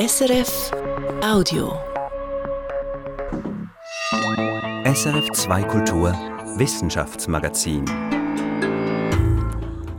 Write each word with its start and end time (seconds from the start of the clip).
SRF 0.00 0.70
Audio. 1.22 1.78
SRF 4.84 5.30
2 5.32 5.62
Kultur 5.64 6.14
Wissenschaftsmagazin. 6.56 7.84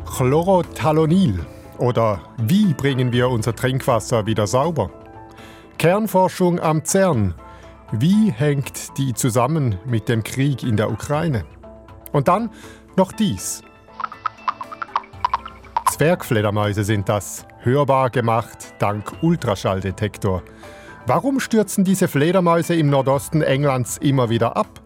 Chlorothalonil 0.07 1.45
oder 1.77 2.19
wie 2.37 2.73
bringen 2.73 3.11
wir 3.11 3.29
unser 3.29 3.55
Trinkwasser 3.55 4.25
wieder 4.25 4.47
sauber? 4.47 4.89
Kernforschung 5.77 6.59
am 6.59 6.83
CERN. 6.83 7.35
Wie 7.91 8.31
hängt 8.31 8.97
die 8.97 9.13
zusammen 9.13 9.77
mit 9.85 10.09
dem 10.09 10.23
Krieg 10.23 10.63
in 10.63 10.77
der 10.77 10.89
Ukraine? 10.89 11.45
Und 12.11 12.27
dann 12.27 12.49
noch 12.97 13.11
dies. 13.11 13.61
Zwergfledermäuse 15.91 16.83
sind 16.83 17.07
das, 17.07 17.45
hörbar 17.63 18.09
gemacht 18.09 18.73
dank 18.79 19.21
Ultraschalldetektor. 19.21 20.43
Warum 21.05 21.39
stürzen 21.39 21.83
diese 21.83 22.07
Fledermäuse 22.07 22.75
im 22.75 22.89
Nordosten 22.89 23.41
Englands 23.41 23.97
immer 23.97 24.29
wieder 24.29 24.55
ab? 24.57 24.81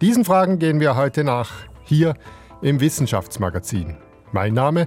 Diesen 0.00 0.24
Fragen 0.24 0.58
gehen 0.58 0.80
wir 0.80 0.96
heute 0.96 1.24
nach, 1.24 1.50
hier 1.82 2.14
im 2.62 2.80
Wissenschaftsmagazin. 2.80 3.96
Mein 4.32 4.54
Name 4.54 4.86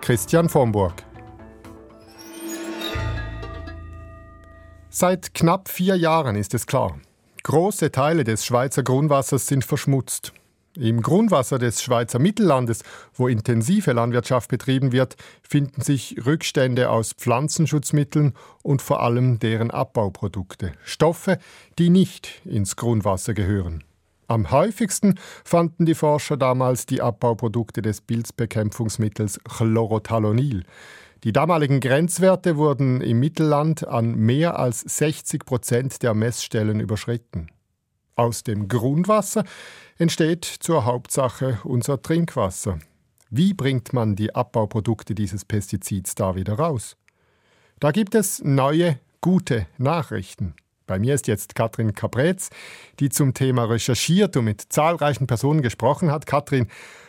Christian 0.00 0.48
Vomburg. 0.48 0.94
Seit 4.88 5.34
knapp 5.34 5.68
vier 5.68 5.96
Jahren 5.96 6.36
ist 6.36 6.54
es 6.54 6.66
klar. 6.66 6.96
Große 7.42 7.90
Teile 7.90 8.22
des 8.22 8.44
Schweizer 8.44 8.82
Grundwassers 8.82 9.46
sind 9.46 9.64
verschmutzt. 9.64 10.32
Im 10.78 11.02
Grundwasser 11.02 11.58
des 11.58 11.82
Schweizer 11.82 12.18
Mittellandes, 12.18 12.82
wo 13.12 13.28
intensive 13.28 13.92
Landwirtschaft 13.92 14.48
betrieben 14.48 14.90
wird, 14.92 15.16
finden 15.42 15.82
sich 15.82 16.16
Rückstände 16.24 16.88
aus 16.88 17.12
Pflanzenschutzmitteln 17.12 18.32
und 18.62 18.80
vor 18.80 19.02
allem 19.02 19.38
deren 19.38 19.70
Abbauprodukte. 19.70 20.72
Stoffe, 20.82 21.38
die 21.78 21.90
nicht 21.90 22.40
ins 22.46 22.76
Grundwasser 22.76 23.34
gehören. 23.34 23.84
Am 24.28 24.50
häufigsten 24.50 25.16
fanden 25.44 25.84
die 25.84 25.94
Forscher 25.94 26.38
damals 26.38 26.86
die 26.86 27.02
Abbauprodukte 27.02 27.82
des 27.82 28.00
Pilzbekämpfungsmittels 28.00 29.40
Chlorothalonil. 29.44 30.64
Die 31.24 31.32
damaligen 31.32 31.80
Grenzwerte 31.80 32.56
wurden 32.56 33.02
im 33.02 33.20
Mittelland 33.20 33.86
an 33.86 34.14
mehr 34.14 34.58
als 34.58 34.80
60 34.80 35.44
Prozent 35.44 36.02
der 36.02 36.14
Messstellen 36.14 36.80
überschritten. 36.80 37.48
Aus 38.16 38.42
dem 38.42 38.68
Grundwasser 38.68 39.44
entsteht 40.02 40.44
zur 40.44 40.84
Hauptsache 40.84 41.60
unser 41.62 42.02
Trinkwasser. 42.02 42.80
Wie 43.30 43.54
bringt 43.54 43.92
man 43.92 44.16
die 44.16 44.34
Abbauprodukte 44.34 45.14
dieses 45.14 45.44
Pestizids 45.44 46.16
da 46.16 46.34
wieder 46.34 46.54
raus? 46.54 46.96
Da 47.78 47.92
gibt 47.92 48.16
es 48.16 48.42
neue, 48.42 48.98
gute 49.20 49.66
Nachrichten. 49.78 50.54
Bei 50.88 50.98
mir 50.98 51.14
ist 51.14 51.28
jetzt 51.28 51.54
Katrin 51.54 51.94
Kapretz, 51.94 52.50
die 52.98 53.10
zum 53.10 53.32
Thema 53.32 53.64
recherchiert 53.64 54.36
und 54.36 54.46
mit 54.46 54.60
zahlreichen 54.70 55.28
Personen 55.28 55.62
gesprochen 55.62 56.10
hat. 56.10 56.26
Katrin, 56.26 56.66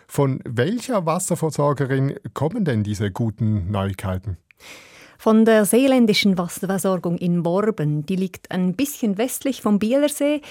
von 0.07 0.39
welcher 0.45 1.07
Wasserversorgerin 1.07 2.19
kommen 2.35 2.63
denn 2.63 2.83
diese 2.83 3.09
guten 3.09 3.71
Neuigkeiten? 3.71 4.37
Von 5.17 5.45
der 5.45 5.65
seeländischen 5.65 6.37
Wasserversorgung 6.37 7.17
in 7.17 7.43
Worben, 7.43 8.05
die 8.05 8.17
liegt 8.17 8.51
ein 8.51 8.75
bisschen 8.75 9.17
westlich 9.17 9.63
vom 9.63 9.79
Bielersee. 9.79 10.41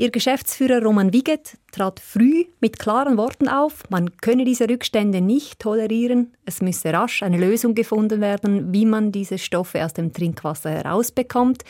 Ihr 0.00 0.12
Geschäftsführer 0.12 0.80
Roman 0.80 1.12
Wiget 1.12 1.58
trat 1.72 1.98
früh 1.98 2.44
mit 2.60 2.78
klaren 2.78 3.16
Worten 3.16 3.48
auf, 3.48 3.82
man 3.90 4.16
könne 4.18 4.44
diese 4.44 4.68
Rückstände 4.68 5.20
nicht 5.20 5.58
tolerieren, 5.58 6.36
es 6.44 6.62
müsse 6.62 6.92
rasch 6.92 7.24
eine 7.24 7.36
Lösung 7.36 7.74
gefunden 7.74 8.20
werden, 8.20 8.72
wie 8.72 8.86
man 8.86 9.10
diese 9.10 9.38
Stoffe 9.38 9.84
aus 9.84 9.94
dem 9.94 10.12
Trinkwasser 10.12 10.70
herausbekommt, 10.70 11.64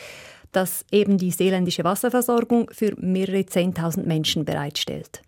das 0.51 0.85
eben 0.91 1.17
die 1.17 1.31
seeländische 1.31 1.83
Wasserversorgung 1.83 2.69
für 2.71 2.93
mehrere 2.99 3.47
Zehntausend 3.47 4.05
Menschen 4.05 4.45
bereitstellt. 4.45 5.23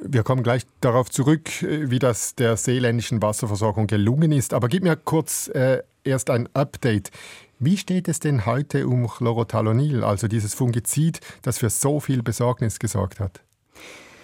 Wir 0.00 0.22
kommen 0.22 0.42
gleich 0.42 0.62
darauf 0.80 1.10
zurück, 1.10 1.50
wie 1.60 1.98
das 1.98 2.36
der 2.36 2.56
seeländischen 2.56 3.20
Wasserversorgung 3.20 3.86
gelungen 3.86 4.32
ist. 4.32 4.54
Aber 4.54 4.68
gib 4.68 4.82
mir 4.82 4.96
kurz 4.96 5.48
äh, 5.48 5.82
erst 6.04 6.30
ein 6.30 6.48
Update. 6.54 7.10
Wie 7.58 7.78
steht 7.78 8.06
es 8.06 8.20
denn 8.20 8.44
heute 8.44 8.86
um 8.86 9.06
Chlorothalonil, 9.06 10.04
also 10.04 10.28
dieses 10.28 10.52
Fungizid, 10.52 11.20
das 11.40 11.58
für 11.58 11.70
so 11.70 12.00
viel 12.00 12.22
Besorgnis 12.22 12.78
gesorgt 12.78 13.18
hat? 13.18 13.40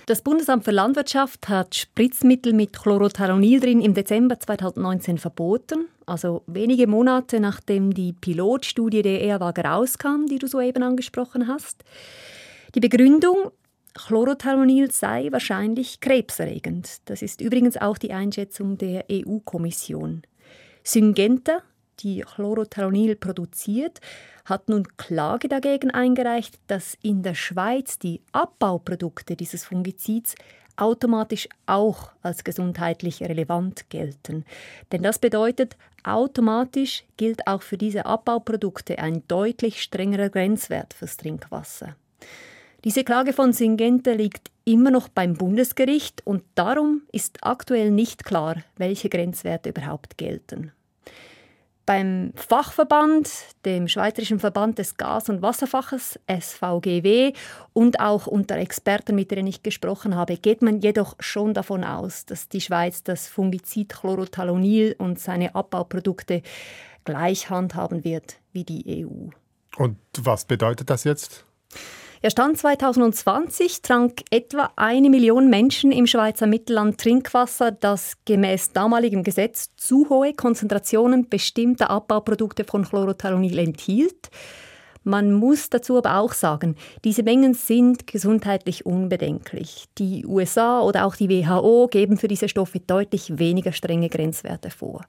Das 0.05 0.21
Bundesamt 0.21 0.65
für 0.65 0.71
Landwirtschaft 0.71 1.49
hat 1.49 1.75
Spritzmittel 1.75 2.53
mit 2.53 2.75
Chlorothalonil 2.75 3.61
drin 3.61 3.81
im 3.81 3.95
Dezember 3.95 4.39
2019 4.39 5.17
verboten, 5.17 5.87
also 6.05 6.43
wenige 6.47 6.87
Monate 6.87 7.41
nachdem 7.41 7.95
die 7.95 8.13
Pilotstudie 8.13 9.01
der 9.01 9.23
EAWAG 9.23 9.65
rauskam, 9.65 10.27
die 10.29 10.39
du 10.39 10.47
soeben 10.47 10.83
angesprochen 10.83 11.49
hast. 11.49 11.85
Die 12.75 12.81
Begründung, 12.81 13.51
Chlorothalonil 13.95 14.91
sei 14.91 15.29
wahrscheinlich 15.31 16.01
krebserregend. 16.01 16.99
Das 17.07 17.23
ist 17.23 17.41
übrigens 17.41 17.79
auch 17.79 17.97
die 17.97 18.13
Einschätzung 18.13 18.77
der 18.77 19.07
EU-Kommission. 19.11 20.23
Syngenta, 20.85 21.63
die 22.03 22.21
Chlorothalonil 22.21 23.17
produziert, 23.17 24.01
hat 24.45 24.69
nun 24.69 24.89
Klage 24.97 25.49
dagegen 25.49 25.91
eingereicht, 25.91 26.59
dass 26.67 26.97
in 27.03 27.23
der 27.23 27.35
Schweiz 27.35 27.99
die 27.99 28.21
Abbauprodukte 28.33 29.37
dieses 29.37 29.65
Fungizids 29.65 30.35
automatisch 30.77 31.49
auch 31.67 32.11
als 32.23 32.45
gesundheitlich 32.45 33.23
relevant 33.23 33.89
gelten. 33.91 34.45
Denn 34.91 35.03
das 35.03 35.19
bedeutet, 35.19 35.77
automatisch 36.03 37.05
gilt 37.17 37.47
auch 37.47 37.63
für 37.63 37.79
diese 37.79 38.07
Abbauprodukte 38.07 38.99
ein 38.99 39.23
deutlich 39.29 39.83
strengerer 39.83 40.31
Grenzwert 40.31 40.95
fürs 40.95 41.17
Trinkwasser. 41.17 41.97
Diese 42.85 43.05
Klage 43.05 43.33
von 43.33 43.53
Syngenta 43.53 44.13
liegt 44.13 44.51
immer 44.65 44.91
noch 44.91 45.09
beim 45.09 45.35
Bundesgericht 45.35 46.27
und 46.27 46.43
darum 46.57 47.03
ist 47.13 47.39
aktuell 47.43 47.93
nicht 47.93 48.25
klar, 48.25 48.57
welche 48.77 49.09
Grenzwerte 49.09 49.69
überhaupt 49.69 50.19
gelten. 50.19 50.73
Beim 51.85 52.33
Fachverband, 52.37 53.29
dem 53.65 53.89
Schweizerischen 53.89 54.39
Verband 54.39 54.79
des 54.79 54.97
Gas- 54.97 55.29
und 55.29 55.43
Wasserfaches 55.43 56.19
SVGW 56.29 57.33
und 57.73 57.99
auch 57.99 58.29
unter 58.29 58.57
Experten, 58.57 59.17
mit 59.17 59.33
denen 59.33 59.49
ich 59.49 59.65
gesprochen 59.65 60.15
habe, 60.15 60.37
geht 60.37 60.63
man 60.63 60.81
jedoch 60.81 61.17
schon 61.19 61.55
davon 61.55 61.83
aus, 61.83 62.25
dass 62.25 62.49
die 62.49 62.61
Schweiz 62.61 63.03
das 63.03 63.27
Fungizid 63.27 63.89
Chlorothalonil 63.89 64.95
und 64.99 65.19
seine 65.19 65.57
Abbauprodukte 65.57 66.43
gleich 67.05 67.51
handhaben 67.51 68.05
wird 68.05 68.37
wie 68.53 68.65
die 68.65 69.05
EU. 69.05 69.31
Und 69.77 69.97
was 70.19 70.45
bedeutet 70.45 70.89
das 70.89 71.03
jetzt? 71.03 71.45
Ja, 72.25 72.31
Stand 72.31 72.57
2020 72.57 73.83
trank 73.83 74.21
etwa 74.31 74.71
eine 74.77 75.11
Million 75.11 75.51
Menschen 75.51 75.91
im 75.91 76.07
Schweizer 76.07 76.47
Mittelland 76.47 77.01
Trinkwasser, 77.01 77.73
das 77.73 78.13
gemäß 78.25 78.71
damaligem 78.73 79.25
Gesetz 79.25 79.71
zu 79.77 80.09
hohe 80.09 80.33
Konzentrationen 80.33 81.29
bestimmter 81.29 81.91
Abbauprodukte 81.91 82.63
von 82.63 82.85
Chlorothalonil 82.85 83.59
enthielt. 83.59 84.31
Man 85.03 85.33
muss 85.33 85.69
dazu 85.69 85.99
aber 85.99 86.19
auch 86.19 86.33
sagen, 86.33 86.77
diese 87.03 87.25
Mengen 87.25 87.55
sind 87.55 88.07
gesundheitlich 88.07 88.87
unbedenklich. 88.87 89.87
Die 89.99 90.25
USA 90.25 90.81
oder 90.81 91.07
auch 91.07 91.17
die 91.17 91.29
WHO 91.29 91.89
geben 91.89 92.19
für 92.19 92.29
diese 92.29 92.49
Stoffe 92.49 92.79
deutlich 92.79 93.37
weniger 93.41 93.73
strenge 93.73 94.09
Grenzwerte 94.09 94.71
vor. 94.71 95.05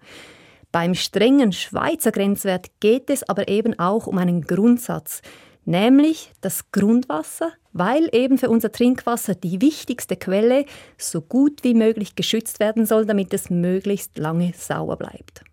Beim 0.71 0.95
strengen 0.95 1.51
Schweizer 1.51 2.11
Grenzwert 2.11 2.71
geht 2.79 3.11
es 3.11 3.21
aber 3.29 3.49
eben 3.49 3.77
auch 3.77 4.07
um 4.07 4.17
einen 4.17 4.41
Grundsatz 4.41 5.21
nämlich 5.65 6.31
das 6.41 6.71
Grundwasser, 6.71 7.51
weil 7.71 8.09
eben 8.11 8.37
für 8.37 8.49
unser 8.49 8.71
Trinkwasser 8.71 9.35
die 9.35 9.61
wichtigste 9.61 10.15
Quelle 10.15 10.65
so 10.97 11.21
gut 11.21 11.63
wie 11.63 11.73
möglich 11.73 12.15
geschützt 12.15 12.59
werden 12.59 12.85
soll, 12.85 13.05
damit 13.05 13.33
es 13.33 13.49
möglichst 13.49 14.17
lange 14.17 14.53
sauer 14.57 14.97
bleibt. 14.97 15.43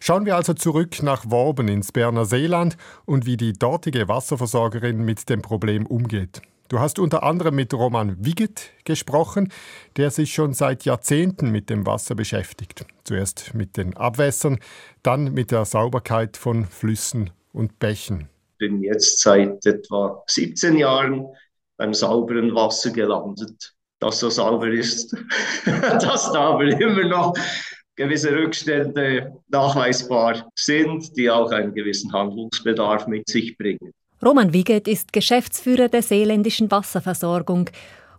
Schauen 0.00 0.26
wir 0.26 0.36
also 0.36 0.54
zurück 0.54 1.02
nach 1.02 1.28
Worben 1.28 1.66
ins 1.66 1.90
Berner 1.90 2.24
Seeland 2.24 2.76
und 3.04 3.26
wie 3.26 3.36
die 3.36 3.52
dortige 3.52 4.06
Wasserversorgerin 4.06 5.04
mit 5.04 5.28
dem 5.28 5.42
Problem 5.42 5.86
umgeht. 5.86 6.40
Du 6.68 6.78
hast 6.78 6.98
unter 6.98 7.22
anderem 7.22 7.56
mit 7.56 7.72
Roman 7.72 8.22
Wiget 8.24 8.72
gesprochen, 8.84 9.50
der 9.96 10.10
sich 10.10 10.34
schon 10.34 10.52
seit 10.52 10.84
Jahrzehnten 10.84 11.50
mit 11.50 11.70
dem 11.70 11.86
Wasser 11.86 12.14
beschäftigt. 12.14 12.84
Zuerst 13.04 13.54
mit 13.54 13.76
den 13.76 13.96
Abwässern, 13.96 14.58
dann 15.02 15.32
mit 15.32 15.50
der 15.50 15.64
Sauberkeit 15.64 16.36
von 16.36 16.66
Flüssen 16.66 17.30
und 17.52 17.78
Bächen 17.78 18.28
bin 18.58 18.82
jetzt 18.82 19.20
seit 19.20 19.64
etwa 19.66 20.22
17 20.26 20.76
Jahren 20.76 21.26
beim 21.76 21.94
sauberen 21.94 22.54
Wasser 22.54 22.90
gelandet. 22.90 23.74
Das 24.00 24.20
so 24.20 24.30
sauber 24.30 24.68
ist, 24.68 25.16
dass 25.64 26.32
da 26.32 26.50
aber 26.50 26.64
immer 26.64 27.04
noch 27.04 27.34
gewisse 27.96 28.30
Rückstände 28.30 29.32
nachweisbar 29.48 30.50
sind, 30.54 31.16
die 31.16 31.30
auch 31.30 31.50
einen 31.50 31.74
gewissen 31.74 32.12
Handlungsbedarf 32.12 33.06
mit 33.08 33.28
sich 33.28 33.56
bringen. 33.56 33.92
Roman 34.24 34.52
Wiget 34.52 34.88
ist 34.88 35.12
Geschäftsführer 35.12 35.88
der 35.88 36.02
seeländischen 36.02 36.70
Wasserversorgung 36.70 37.70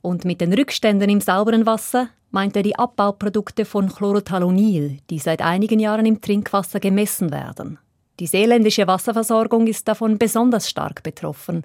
und 0.02 0.26
mit 0.26 0.42
den 0.42 0.54
Rückständen 0.54 1.10
im 1.10 1.22
sauberen 1.22 1.66
Wasser 1.66 2.10
meint 2.32 2.56
er 2.56 2.64
die 2.64 2.78
Abbauprodukte 2.78 3.66
von 3.66 3.90
Chlorothalonil, 3.90 5.00
die 5.10 5.20
seit 5.20 5.42
einigen 5.42 5.80
Jahren 5.80 6.06
im 6.06 6.22
Trinkwasser 6.22 6.80
gemessen 6.80 7.32
werden. 7.32 7.80
Die 8.20 8.28
seeländische 8.28 8.86
Wasserversorgung 8.86 9.68
ist 9.68 9.88
davon 9.88 10.18
besonders 10.18 10.70
stark 10.70 11.04
betroffen. 11.04 11.64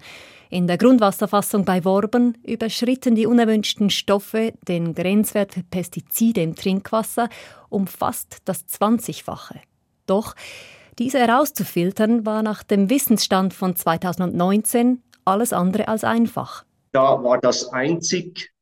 In 0.50 0.68
der 0.68 0.78
Grundwasserfassung 0.78 1.64
bei 1.64 1.84
Worben 1.84 2.38
überschritten 2.46 3.16
die 3.16 3.26
unerwünschten 3.26 3.90
Stoffe 3.90 4.52
den 4.68 4.94
Grenzwert 4.94 5.54
für 5.54 5.64
Pestizide 5.64 6.42
im 6.42 6.54
Trinkwasser 6.54 7.28
um 7.70 7.88
fast 7.88 8.38
das 8.44 8.64
20-fache. 8.68 9.56
Doch 10.06 10.36
diese 11.00 11.18
herauszufiltern 11.18 12.24
war 12.24 12.44
nach 12.44 12.62
dem 12.62 12.88
Wissensstand 12.88 13.52
von 13.52 13.74
2019 13.74 15.02
alles 15.24 15.52
andere 15.52 15.88
als 15.88 16.04
einfach. 16.04 16.64
Da 16.92 17.20
war 17.24 17.40
das 17.40 17.72
einzig 17.72 18.52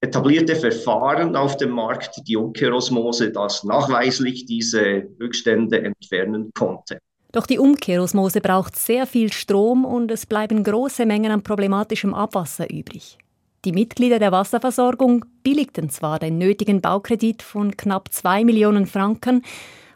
etablierte 0.00 0.56
Verfahren 0.56 1.36
auf 1.36 1.56
dem 1.56 1.70
Markt 1.70 2.22
die 2.26 2.36
Umkehrosmose, 2.36 3.30
das 3.30 3.62
nachweislich 3.62 4.46
diese 4.46 5.08
Rückstände 5.20 5.84
entfernen 5.84 6.50
konnte. 6.52 6.98
Doch 7.36 7.46
die 7.46 7.58
Umkehrosmose 7.58 8.40
braucht 8.40 8.76
sehr 8.76 9.06
viel 9.06 9.30
Strom 9.30 9.84
und 9.84 10.10
es 10.10 10.24
bleiben 10.24 10.64
große 10.64 11.04
Mengen 11.04 11.30
an 11.30 11.42
problematischem 11.42 12.14
Abwasser 12.14 12.70
übrig. 12.70 13.18
Die 13.66 13.72
Mitglieder 13.72 14.18
der 14.18 14.32
Wasserversorgung 14.32 15.26
billigten 15.42 15.90
zwar 15.90 16.18
den 16.18 16.38
nötigen 16.38 16.80
Baukredit 16.80 17.42
von 17.42 17.76
knapp 17.76 18.10
2 18.10 18.46
Millionen 18.46 18.86
Franken, 18.86 19.42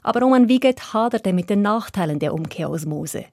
aber 0.02 0.20
Roman 0.20 0.50
Wiegert 0.50 0.92
haderte 0.92 1.32
mit 1.32 1.48
den 1.48 1.62
Nachteilen 1.62 2.18
der 2.18 2.34
Umkehrosmose. 2.34 3.24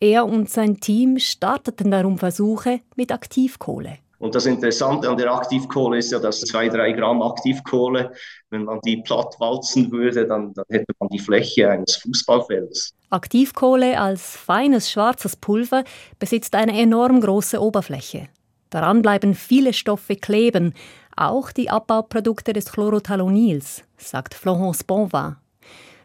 Er 0.00 0.26
und 0.26 0.50
sein 0.50 0.80
Team 0.80 1.20
starteten 1.20 1.92
darum 1.92 2.18
Versuche 2.18 2.80
mit 2.96 3.12
Aktivkohle. 3.12 3.98
Und 4.22 4.36
das 4.36 4.46
Interessante 4.46 5.10
an 5.10 5.16
der 5.16 5.34
Aktivkohle 5.34 5.98
ist 5.98 6.12
ja, 6.12 6.20
dass 6.20 6.42
zwei, 6.42 6.68
drei 6.68 6.92
Gramm 6.92 7.20
Aktivkohle, 7.22 8.12
wenn 8.50 8.62
man 8.62 8.78
die 8.84 8.98
platt 8.98 9.34
walzen 9.40 9.90
würde, 9.90 10.28
dann, 10.28 10.54
dann 10.54 10.64
hätte 10.70 10.92
man 11.00 11.08
die 11.08 11.18
Fläche 11.18 11.68
eines 11.68 11.96
Fußballfelds. 11.96 12.94
Aktivkohle 13.10 13.98
als 13.98 14.36
feines 14.36 14.92
schwarzes 14.92 15.34
Pulver 15.34 15.82
besitzt 16.20 16.54
eine 16.54 16.80
enorm 16.80 17.20
große 17.20 17.60
Oberfläche. 17.60 18.28
Daran 18.70 19.02
bleiben 19.02 19.34
viele 19.34 19.72
Stoffe 19.72 20.14
kleben, 20.14 20.72
auch 21.16 21.50
die 21.50 21.68
Abbauprodukte 21.68 22.52
des 22.52 22.66
Chlorothalonils, 22.66 23.82
sagt 23.96 24.34
Florence 24.34 24.84
Bonvin. 24.84 25.34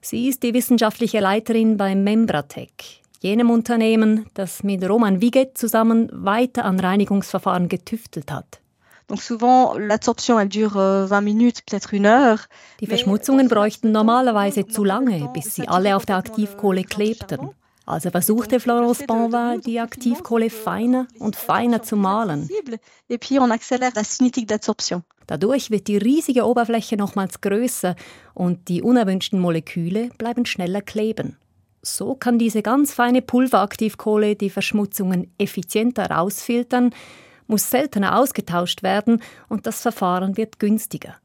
Sie 0.01 0.27
ist 0.27 0.41
die 0.41 0.55
wissenschaftliche 0.55 1.19
Leiterin 1.19 1.77
beim 1.77 2.03
Membratec 2.03 3.03
jenem 3.19 3.49
Unternehmen, 3.49 4.25
das 4.33 4.63
mit 4.63 4.87
Roman 4.87 5.21
Wiget 5.21 5.57
zusammen 5.57 6.09
weiter 6.11 6.65
an 6.65 6.79
Reinigungsverfahren 6.79 7.69
getüftelt 7.69 8.31
hat. 8.31 8.61
Donc 9.07 9.21
souvent, 9.21 9.77
l'absorption, 9.77 10.37
elle 10.37 10.49
dure 10.49 11.07
20 11.07 12.05
euh. 12.05 12.37
Die 12.81 12.87
Verschmutzungen 12.87 13.47
bräuchten 13.47 13.91
normalerweise 13.91 14.67
zu 14.67 14.83
lange, 14.83 15.29
bis 15.33 15.55
sie 15.55 15.67
alle 15.67 15.95
auf 15.95 16.05
der 16.05 16.17
Aktivkohle 16.17 16.83
klebten. 16.83 17.51
Also 17.85 18.09
versuchte 18.09 18.59
Florence 18.59 19.05
Bonvin, 19.07 19.61
die 19.61 19.79
Aktivkohle 19.79 20.49
feiner 20.49 21.07
und 21.19 21.37
feiner 21.37 21.81
zu 21.81 21.95
malen. 21.95 22.49
Dadurch 25.27 25.71
wird 25.71 25.87
die 25.87 25.97
riesige 25.97 26.45
Oberfläche 26.45 26.97
nochmals 26.97 27.39
größer 27.39 27.95
und 28.33 28.67
die 28.67 28.81
unerwünschten 28.81 29.39
Moleküle 29.39 30.09
bleiben 30.17 30.45
schneller 30.45 30.81
kleben. 30.81 31.37
So 31.81 32.15
kann 32.15 32.39
diese 32.39 32.61
ganz 32.61 32.93
feine 32.93 33.21
Pulveraktivkohle 33.21 34.35
die 34.35 34.49
Verschmutzungen 34.49 35.31
effizienter 35.37 36.09
rausfiltern, 36.09 36.91
muss 37.47 37.69
seltener 37.69 38.19
ausgetauscht 38.19 38.83
werden 38.83 39.21
und 39.47 39.67
das 39.67 39.81
Verfahren 39.81 40.37
wird 40.37 40.59
günstiger. 40.59 41.15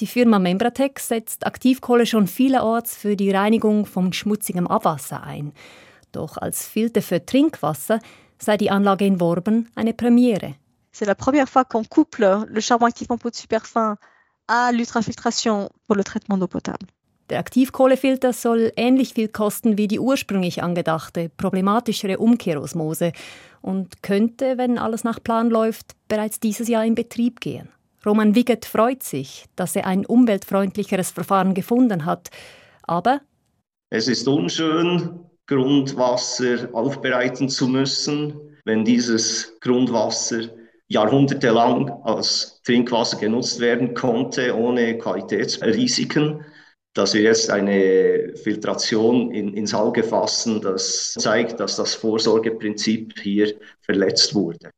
Die 0.00 0.06
Firma 0.06 0.38
Membratec 0.38 1.00
setzt 1.00 1.46
Aktivkohle 1.46 2.06
schon 2.06 2.26
vielerorts 2.26 2.96
für 2.96 3.16
die 3.16 3.30
Reinigung 3.30 3.84
von 3.84 4.12
schmutzigem 4.12 4.66
Abwasser 4.66 5.22
ein. 5.22 5.52
Doch 6.12 6.36
als 6.36 6.66
Filter 6.66 7.02
für 7.02 7.24
Trinkwasser 7.24 7.98
sei 8.38 8.56
die 8.56 8.70
Anlage 8.70 9.06
in 9.06 9.20
Worben 9.20 9.68
eine 9.74 9.94
Premiere. 9.94 10.54
C'est 10.92 11.06
la 11.06 11.14
première 11.14 11.48
fois 11.48 11.64
qu'on 11.64 11.84
couple 11.84 12.46
le 12.48 12.60
charbon 12.60 12.86
actif 12.86 13.10
en 13.10 13.18
peau 13.18 13.30
de 13.30 13.36
superfin 13.36 13.98
à 14.46 14.72
l'ultrafiltration 14.72 15.68
pour 15.86 15.96
le 15.96 16.04
traitement 16.04 16.38
d'eau 16.38 16.48
potable. 16.48 16.86
Der 17.30 17.38
Aktivkohlefilter 17.40 18.32
soll 18.32 18.72
ähnlich 18.76 19.14
viel 19.14 19.28
kosten 19.28 19.76
wie 19.76 19.86
die 19.86 20.00
ursprünglich 20.00 20.62
angedachte, 20.62 21.30
problematischere 21.36 22.18
Umkehrosmose 22.18 23.12
und 23.60 24.02
könnte, 24.02 24.56
wenn 24.56 24.78
alles 24.78 25.04
nach 25.04 25.22
Plan 25.22 25.50
läuft, 25.50 25.92
bereits 26.08 26.40
dieses 26.40 26.68
Jahr 26.68 26.84
in 26.84 26.94
Betrieb 26.94 27.40
gehen. 27.40 27.68
Roman 28.06 28.34
Wiggett 28.34 28.64
freut 28.64 29.02
sich, 29.02 29.46
dass 29.56 29.76
er 29.76 29.86
ein 29.86 30.06
umweltfreundlicheres 30.06 31.10
Verfahren 31.10 31.52
gefunden 31.52 32.06
hat. 32.06 32.30
Aber 32.84 33.20
es 33.90 34.08
ist 34.08 34.26
unschön, 34.26 35.20
Grundwasser 35.46 36.68
aufbereiten 36.72 37.48
zu 37.48 37.68
müssen, 37.68 38.34
wenn 38.64 38.84
dieses 38.84 39.58
Grundwasser 39.60 40.42
jahrhundertelang 40.88 41.90
als 42.04 42.60
Trinkwasser 42.64 43.18
genutzt 43.18 43.60
werden 43.60 43.94
konnte, 43.94 44.56
ohne 44.56 44.96
Qualitätsrisiken 44.96 46.44
dass 46.94 47.14
wir 47.14 47.22
jetzt 47.22 47.50
eine 47.50 48.32
Filtration 48.42 49.30
in, 49.30 49.54
ins 49.54 49.74
Auge 49.74 50.02
fassen, 50.02 50.60
das 50.60 51.12
zeigt, 51.14 51.60
dass 51.60 51.76
das 51.76 51.94
Vorsorgeprinzip 51.94 53.18
hier 53.20 53.54
verletzt 53.82 54.34
wurde. 54.34 54.70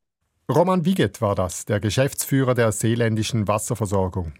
Roman 0.53 0.85
Wiget 0.85 1.21
war 1.21 1.35
das, 1.35 1.65
der 1.65 1.79
Geschäftsführer 1.79 2.55
der 2.55 2.73
seeländischen 2.73 3.47
Wasserversorgung. 3.47 4.33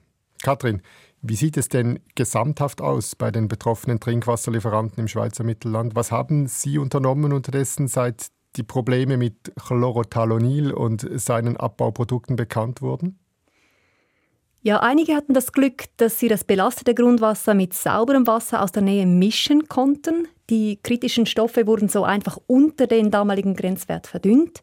Katrin, 0.43 0.83
wie 1.23 1.37
sieht 1.37 1.57
es 1.57 1.69
denn 1.69 2.01
gesamthaft 2.15 2.81
aus 2.81 3.15
bei 3.15 3.31
den 3.31 3.47
betroffenen 3.47 4.01
Trinkwasserlieferanten 4.01 4.99
im 5.01 5.09
Schweizer 5.09 5.45
Mittelland? 5.45 5.95
Was 5.95 6.11
haben 6.11 6.49
Sie 6.49 6.79
unternommen 6.79 7.33
unterdessen, 7.33 7.89
seit 7.89 8.29
die 8.57 8.63
Probleme 8.63 9.17
mit 9.17 9.53
Chlorothalonil 9.55 10.73
und 10.73 11.07
seinen 11.21 11.57
Abbauprodukten 11.57 12.37
bekannt 12.37 12.83
wurden? 12.83 13.20
Ja, 14.62 14.81
einige 14.81 15.15
hatten 15.15 15.33
das 15.33 15.53
Glück, 15.53 15.85
dass 15.97 16.19
sie 16.19 16.29
das 16.29 16.45
belastete 16.45 16.95
Grundwasser 16.95 17.55
mit 17.55 17.73
sauberem 17.73 18.27
Wasser 18.27 18.62
aus 18.62 18.73
der 18.73 18.83
Nähe 18.83 19.07
mischen 19.07 19.69
konnten. 19.69 20.29
Die 20.51 20.79
kritischen 20.83 21.25
Stoffe 21.25 21.67
wurden 21.67 21.89
so 21.89 22.05
einfach 22.05 22.39
unter 22.47 22.87
den 22.87 23.11
damaligen 23.11 23.55
Grenzwert 23.55 24.07
verdünnt. 24.07 24.61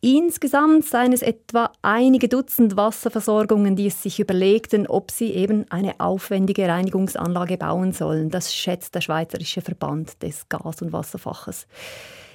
Insgesamt 0.00 0.86
seien 0.86 1.12
es 1.12 1.22
etwa 1.22 1.70
einige 1.82 2.28
Dutzend 2.28 2.76
Wasserversorgungen, 2.76 3.76
die 3.76 3.86
es 3.86 4.02
sich 4.02 4.18
überlegten, 4.18 4.88
ob 4.88 5.12
sie 5.12 5.32
eben 5.32 5.70
eine 5.70 6.00
aufwendige 6.00 6.68
Reinigungsanlage 6.68 7.58
bauen 7.58 7.92
sollen. 7.92 8.30
Das 8.30 8.52
schätzt 8.52 8.94
der 8.96 9.02
Schweizerische 9.02 9.62
Verband 9.62 10.20
des 10.22 10.48
Gas- 10.48 10.82
und 10.82 10.92
Wasserfaches. 10.92 11.68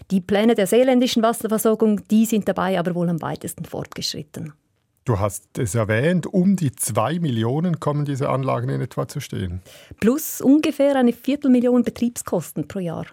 Die 0.10 0.22
Pläne 0.22 0.56
der 0.56 0.68
seeländischen 0.68 1.22
Wasserversorgung, 1.22 2.08
die 2.08 2.26
sind 2.26 2.48
dabei 2.48 2.80
aber 2.80 2.96
wohl 2.96 3.10
am 3.10 3.22
weitesten 3.22 3.66
fortgeschritten. 3.66 4.54
Du 5.04 5.18
hast 5.20 5.58
es 5.58 5.74
erwähnt, 5.74 6.28
um 6.28 6.56
die 6.56 6.72
zwei 6.74 7.18
Millionen 7.18 7.80
kommen 7.80 8.06
diese 8.06 8.30
Anlagen 8.30 8.70
in 8.70 8.82
etwa 8.82 9.08
zu 9.08 9.20
stehen. 9.20 9.62
Plus 10.00 10.42
ungefähr 10.42 10.96
eine 10.96 11.12
Viertelmillion 11.12 11.84
Betriebskosten 11.84 12.68
pro 12.68 12.80
Jahr. 12.80 13.08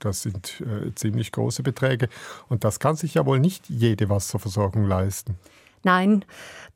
Das 0.00 0.22
sind 0.22 0.60
äh, 0.60 0.94
ziemlich 0.94 1.32
große 1.32 1.62
Beträge. 1.62 2.08
Und 2.48 2.64
das 2.64 2.78
kann 2.78 2.96
sich 2.96 3.14
ja 3.14 3.24
wohl 3.24 3.40
nicht 3.40 3.70
jede 3.70 4.10
Wasserversorgung 4.10 4.84
leisten. 4.84 5.36
Nein, 5.82 6.26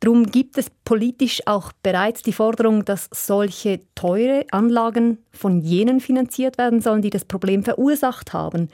darum 0.00 0.24
gibt 0.26 0.56
es 0.56 0.70
politisch 0.84 1.42
auch 1.46 1.72
bereits 1.82 2.22
die 2.22 2.32
Forderung, 2.32 2.86
dass 2.86 3.10
solche 3.12 3.82
teure 3.94 4.46
Anlagen 4.50 5.18
von 5.30 5.60
jenen 5.60 6.00
finanziert 6.00 6.56
werden 6.56 6.80
sollen, 6.80 7.02
die 7.02 7.10
das 7.10 7.26
Problem 7.26 7.64
verursacht 7.64 8.32
haben. 8.32 8.70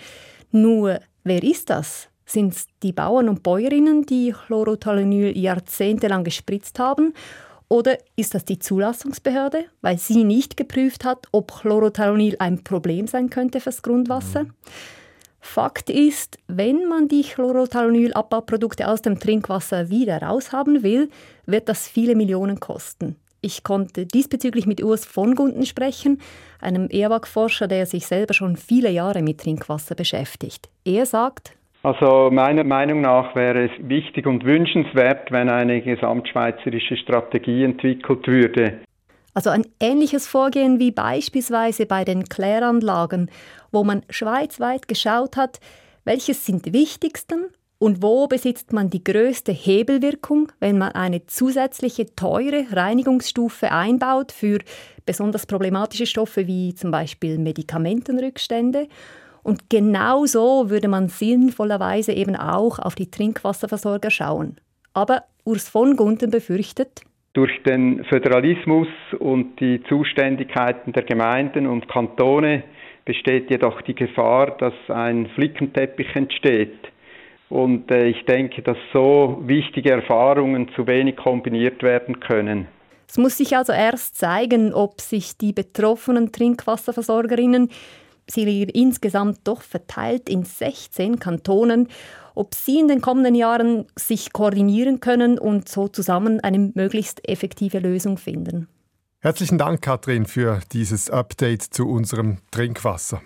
Nur, 0.53 1.01
wer 1.25 1.43
ist 1.43 1.69
das? 1.69 2.10
Sind 2.31 2.55
es 2.55 2.69
die 2.85 2.93
Bauern 2.93 3.29
und 3.29 3.43
Bäuerinnen, 3.43 4.07
die 4.07 4.31
Chlorothalonil 4.31 5.37
jahrzehntelang 5.37 6.23
gespritzt 6.23 6.79
haben? 6.79 7.13
Oder 7.67 7.99
ist 8.15 8.35
das 8.35 8.45
die 8.45 8.61
Zulassungsbehörde, 8.61 9.65
weil 9.81 9.99
sie 9.99 10.23
nicht 10.23 10.57
geprüft 10.57 11.05
hat, 11.05 11.27
ob 11.33 11.51
Chlorothalonil 11.61 12.37
ein 12.39 12.63
Problem 12.63 13.09
sein 13.09 13.31
könnte 13.31 13.59
fürs 13.59 13.83
Grundwasser? 13.83 14.47
Fakt 15.41 15.91
ist, 15.91 16.39
wenn 16.47 16.89
man 16.89 17.09
die 17.09 17.23
Chlorothalonil-Abbauprodukte 17.23 18.87
aus 18.87 19.03
dem 19.03 19.19
Trinkwasser 19.19 19.91
wieder 19.91 20.23
raushaben 20.23 20.85
will, 20.85 21.11
wird 21.47 21.69
das 21.69 21.89
viele 21.89 22.15
Millionen 22.15 22.61
kosten. 22.61 23.17
Ich 23.41 23.65
konnte 23.65 24.07
diesbezüglich 24.07 24.67
mit 24.67 24.85
Urs 24.85 25.05
von 25.05 25.35
Gunden 25.35 25.67
sprechen, 25.67 26.21
einem 26.61 26.89
EWAG-Forscher, 26.91 27.67
der 27.67 27.87
sich 27.87 28.07
selber 28.07 28.35
schon 28.35 28.57
viele 28.57 28.91
Jahre 28.91 29.21
mit 29.21 29.41
Trinkwasser 29.41 29.97
beschäftigt. 29.97 30.69
Er 30.85 31.07
sagt, 31.07 31.57
also 31.83 32.31
meiner 32.31 32.65
Meinung 32.65 33.01
nach 33.01 33.35
wäre 33.35 33.67
es 33.67 33.71
wichtig 33.89 34.27
und 34.27 34.45
wünschenswert, 34.45 35.31
wenn 35.31 35.49
eine 35.49 35.81
gesamtschweizerische 35.81 36.97
Strategie 36.97 37.65
entwickelt 37.65 38.27
würde. 38.27 38.81
Also 39.33 39.51
ein 39.51 39.65
ähnliches 39.81 40.27
Vorgehen 40.27 40.79
wie 40.79 40.91
beispielsweise 40.91 41.87
bei 41.87 42.05
den 42.05 42.25
Kläranlagen, 42.25 43.31
wo 43.71 43.85
man 43.85 44.03
schweizweit 44.11 44.89
geschaut 44.89 45.37
hat, 45.37 45.61
welches 46.05 46.45
sind 46.45 46.67
die 46.67 46.73
wichtigsten 46.73 47.47
und 47.79 48.03
wo 48.03 48.27
besitzt 48.27 48.73
man 48.73 48.91
die 48.91 49.03
größte 49.03 49.53
Hebelwirkung, 49.53 50.53
wenn 50.59 50.77
man 50.77 50.93
eine 50.93 51.27
zusätzliche 51.27 52.15
teure 52.15 52.67
Reinigungsstufe 52.73 53.73
einbaut 53.73 54.33
für 54.33 54.59
besonders 55.07 55.47
problematische 55.47 56.07
Stoffe 56.07 56.47
wie 56.47 56.75
zum 56.75 56.91
Beispiel 56.91 57.39
Medikamentenrückstände 57.39 58.87
Und 59.43 59.71
genau 59.71 60.27
so 60.27 60.71
würde 60.71 60.89
man 60.89 61.09
sinnvollerweise 61.09 62.13
eben 62.13 62.37
auch 62.37 62.79
auf 62.79 62.95
die 62.95 63.11
Trinkwasserversorger 63.11 64.11
schauen. 64.11 64.57
Aber 64.93 65.25
Urs 65.45 65.69
von 65.69 65.97
Gunten 65.97 66.31
befürchtet, 66.31 67.03
durch 67.33 67.63
den 67.63 68.05
Föderalismus 68.07 68.89
und 69.21 69.61
die 69.61 69.81
Zuständigkeiten 69.89 70.93
der 70.93 71.05
Gemeinden 71.05 71.69
und 71.69 71.89
Kantone 71.89 72.65
besteht 73.05 73.51
jedoch 73.51 73.83
die 73.83 73.95
Gefahr, 73.95 74.57
dass 74.59 74.75
ein 74.89 75.29
Flickenteppich 75.37 76.09
entsteht. 76.17 76.77
Und 77.49 77.91
äh, 77.91 78.07
ich 78.07 78.25
denke, 78.25 78.63
dass 78.63 78.77
so 78.93 79.43
wichtige 79.45 79.93
Erfahrungen 79.93 80.71
zu 80.75 80.87
wenig 80.87 81.17
kombiniert 81.17 81.83
werden 81.83 82.19
können. 82.19 82.67
Es 83.09 83.19
muss 83.19 83.39
sich 83.39 83.57
also 83.57 83.73
erst 83.73 84.17
zeigen, 84.17 84.73
ob 84.73 85.01
sich 85.01 85.37
die 85.37 85.53
betroffenen 85.53 86.31
Trinkwasserversorgerinnen, 86.31 87.71
sie 88.31 88.45
liegen 88.45 88.71
insgesamt 88.71 89.41
doch 89.45 89.63
verteilt 89.63 90.29
in 90.29 90.45
16 90.45 91.19
Kantonen, 91.19 91.89
ob 92.35 92.55
sie 92.55 92.79
in 92.79 92.89
den 92.89 93.01
kommenden 93.01 93.35
Jahren 93.35 93.87
sich 93.97 94.33
koordinieren 94.33 95.01
können 95.01 95.39
und 95.39 95.69
so 95.69 95.89
zusammen 95.89 96.41
eine 96.41 96.73
möglichst 96.75 97.29
effektive 97.29 97.79
Lösung 97.79 98.19
finden. 98.19 98.69
Herzlichen 99.21 99.59
Dank, 99.59 99.83
Katrin, 99.83 100.25
für 100.25 100.61
dieses 100.73 101.11
Update 101.11 101.63
zu 101.63 101.89
unserem 101.89 102.39
Trinkwasser. 102.51 103.21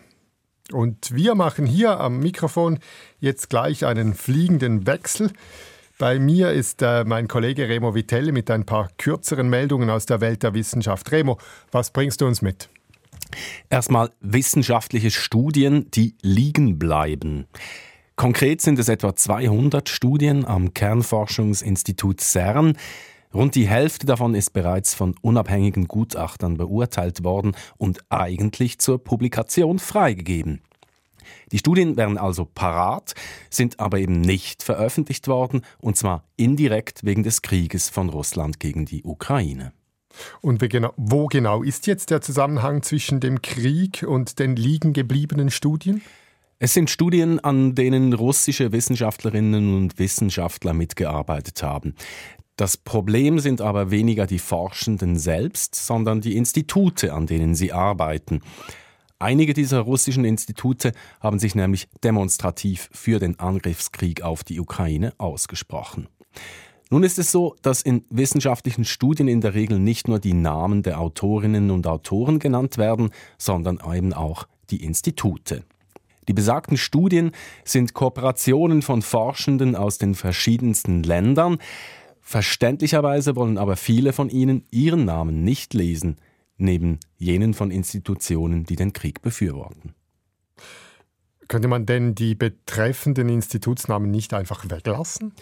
Und 0.72 1.14
wir 1.14 1.34
machen 1.34 1.66
hier 1.66 2.00
am 2.00 2.18
Mikrofon 2.18 2.78
jetzt 3.20 3.50
gleich 3.50 3.84
einen 3.84 4.14
fliegenden 4.14 4.86
Wechsel. 4.86 5.30
Bei 5.98 6.18
mir 6.18 6.50
ist 6.50 6.82
äh, 6.82 7.04
mein 7.04 7.28
Kollege 7.28 7.68
Remo 7.68 7.94
Vitelli 7.94 8.32
mit 8.32 8.50
ein 8.50 8.66
paar 8.66 8.88
kürzeren 8.98 9.48
Meldungen 9.48 9.90
aus 9.90 10.06
der 10.06 10.20
Welt 10.20 10.42
der 10.42 10.54
Wissenschaft. 10.54 11.12
Remo, 11.12 11.38
was 11.70 11.92
bringst 11.92 12.20
du 12.20 12.26
uns 12.26 12.42
mit? 12.42 12.68
Erstmal 13.70 14.10
wissenschaftliche 14.20 15.10
Studien, 15.10 15.90
die 15.92 16.16
liegen 16.22 16.78
bleiben. 16.78 17.46
Konkret 18.16 18.60
sind 18.60 18.78
es 18.78 18.88
etwa 18.88 19.16
200 19.16 19.88
Studien 19.88 20.44
am 20.44 20.72
Kernforschungsinstitut 20.72 22.20
CERN. 22.20 22.76
Rund 23.34 23.56
die 23.56 23.66
Hälfte 23.66 24.06
davon 24.06 24.36
ist 24.36 24.52
bereits 24.52 24.94
von 24.94 25.16
unabhängigen 25.20 25.88
Gutachtern 25.88 26.56
beurteilt 26.56 27.24
worden 27.24 27.56
und 27.76 28.00
eigentlich 28.10 28.78
zur 28.78 29.02
Publikation 29.02 29.80
freigegeben. 29.80 30.62
Die 31.50 31.58
Studien 31.58 31.96
wären 31.96 32.18
also 32.18 32.44
parat, 32.44 33.14
sind 33.50 33.80
aber 33.80 33.98
eben 33.98 34.20
nicht 34.20 34.62
veröffentlicht 34.62 35.26
worden, 35.26 35.62
und 35.78 35.96
zwar 35.96 36.24
indirekt 36.36 37.04
wegen 37.04 37.24
des 37.24 37.42
Krieges 37.42 37.88
von 37.88 38.08
Russland 38.08 38.60
gegen 38.60 38.86
die 38.86 39.02
Ukraine. 39.02 39.72
Und 40.40 40.62
wo 40.96 41.26
genau 41.26 41.62
ist 41.62 41.86
jetzt 41.86 42.10
der 42.10 42.20
Zusammenhang 42.20 42.82
zwischen 42.82 43.20
dem 43.20 43.42
Krieg 43.42 44.04
und 44.06 44.38
den 44.38 44.56
liegen 44.56 44.92
gebliebenen 44.92 45.50
Studien? 45.50 46.02
Es 46.58 46.72
sind 46.72 46.88
Studien, 46.88 47.40
an 47.40 47.74
denen 47.74 48.12
russische 48.12 48.72
Wissenschaftlerinnen 48.72 49.76
und 49.76 49.98
Wissenschaftler 49.98 50.72
mitgearbeitet 50.72 51.62
haben. 51.62 51.94
Das 52.56 52.76
Problem 52.76 53.40
sind 53.40 53.60
aber 53.60 53.90
weniger 53.90 54.26
die 54.26 54.38
Forschenden 54.38 55.18
selbst, 55.18 55.74
sondern 55.74 56.20
die 56.20 56.36
Institute, 56.36 57.12
an 57.12 57.26
denen 57.26 57.56
sie 57.56 57.72
arbeiten. 57.72 58.40
Einige 59.18 59.54
dieser 59.54 59.80
russischen 59.80 60.24
Institute 60.24 60.92
haben 61.20 61.38
sich 61.38 61.54
nämlich 61.54 61.88
demonstrativ 62.04 62.88
für 62.92 63.18
den 63.18 63.38
Angriffskrieg 63.40 64.22
auf 64.22 64.44
die 64.44 64.60
Ukraine 64.60 65.12
ausgesprochen. 65.18 66.08
Nun 66.90 67.02
ist 67.02 67.18
es 67.18 67.32
so, 67.32 67.56
dass 67.62 67.82
in 67.82 68.04
wissenschaftlichen 68.10 68.84
Studien 68.84 69.28
in 69.28 69.40
der 69.40 69.54
Regel 69.54 69.78
nicht 69.78 70.06
nur 70.06 70.18
die 70.18 70.34
Namen 70.34 70.82
der 70.82 71.00
Autorinnen 71.00 71.70
und 71.70 71.86
Autoren 71.86 72.38
genannt 72.38 72.78
werden, 72.78 73.10
sondern 73.38 73.80
eben 73.92 74.12
auch 74.12 74.46
die 74.70 74.84
Institute. 74.84 75.64
Die 76.28 76.32
besagten 76.32 76.76
Studien 76.76 77.32
sind 77.64 77.94
Kooperationen 77.94 78.82
von 78.82 79.02
Forschenden 79.02 79.76
aus 79.76 79.98
den 79.98 80.14
verschiedensten 80.14 81.02
Ländern, 81.02 81.58
Verständlicherweise 82.26 83.36
wollen 83.36 83.58
aber 83.58 83.76
viele 83.76 84.14
von 84.14 84.30
ihnen 84.30 84.64
ihren 84.70 85.04
Namen 85.04 85.44
nicht 85.44 85.74
lesen, 85.74 86.16
neben 86.56 86.98
jenen 87.18 87.52
von 87.52 87.70
Institutionen, 87.70 88.64
die 88.64 88.76
den 88.76 88.94
Krieg 88.94 89.20
befürworten. 89.20 89.94
Könnte 91.46 91.68
man 91.68 91.84
denn 91.84 92.14
die 92.14 92.34
betreffenden 92.34 93.28
Institutsnamen 93.28 94.10
nicht 94.10 94.32
einfach 94.32 94.64
weglassen? 94.70 95.34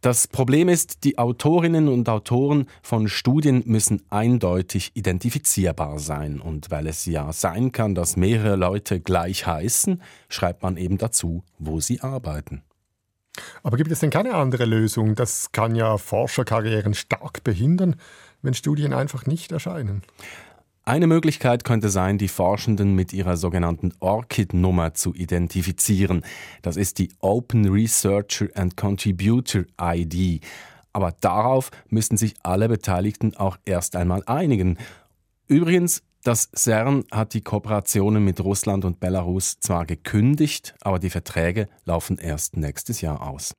Das 0.00 0.26
Problem 0.26 0.70
ist, 0.70 1.04
die 1.04 1.18
Autorinnen 1.18 1.86
und 1.86 2.08
Autoren 2.08 2.66
von 2.82 3.06
Studien 3.06 3.62
müssen 3.66 4.02
eindeutig 4.08 4.92
identifizierbar 4.94 5.98
sein. 5.98 6.40
Und 6.40 6.70
weil 6.70 6.86
es 6.86 7.04
ja 7.04 7.32
sein 7.34 7.70
kann, 7.70 7.94
dass 7.94 8.16
mehrere 8.16 8.56
Leute 8.56 9.00
gleich 9.00 9.46
heißen, 9.46 10.00
schreibt 10.30 10.62
man 10.62 10.78
eben 10.78 10.96
dazu, 10.96 11.44
wo 11.58 11.80
sie 11.80 12.00
arbeiten. 12.00 12.62
Aber 13.62 13.76
gibt 13.76 13.92
es 13.92 14.00
denn 14.00 14.10
keine 14.10 14.34
andere 14.34 14.64
Lösung? 14.64 15.14
Das 15.16 15.52
kann 15.52 15.74
ja 15.74 15.98
Forscherkarrieren 15.98 16.94
stark 16.94 17.44
behindern, 17.44 17.96
wenn 18.40 18.54
Studien 18.54 18.94
einfach 18.94 19.26
nicht 19.26 19.52
erscheinen. 19.52 20.02
Eine 20.90 21.06
Möglichkeit 21.06 21.62
könnte 21.62 21.88
sein, 21.88 22.18
die 22.18 22.26
Forschenden 22.26 22.96
mit 22.96 23.12
ihrer 23.12 23.36
sogenannten 23.36 23.92
ORCID-Nummer 24.00 24.92
zu 24.92 25.14
identifizieren. 25.14 26.24
Das 26.62 26.76
ist 26.76 26.98
die 26.98 27.12
Open 27.20 27.68
Researcher 27.68 28.48
and 28.56 28.76
Contributor 28.76 29.66
ID. 29.80 30.42
Aber 30.92 31.14
darauf 31.20 31.70
müssten 31.90 32.16
sich 32.16 32.34
alle 32.42 32.68
Beteiligten 32.68 33.36
auch 33.36 33.56
erst 33.64 33.94
einmal 33.94 34.24
einigen. 34.26 34.78
Übrigens, 35.46 36.02
das 36.24 36.50
CERN 36.56 37.04
hat 37.12 37.34
die 37.34 37.42
Kooperationen 37.42 38.24
mit 38.24 38.40
Russland 38.40 38.84
und 38.84 38.98
Belarus 38.98 39.60
zwar 39.60 39.86
gekündigt, 39.86 40.74
aber 40.80 40.98
die 40.98 41.10
Verträge 41.10 41.68
laufen 41.84 42.18
erst 42.18 42.56
nächstes 42.56 43.00
Jahr 43.00 43.22
aus. 43.28 43.54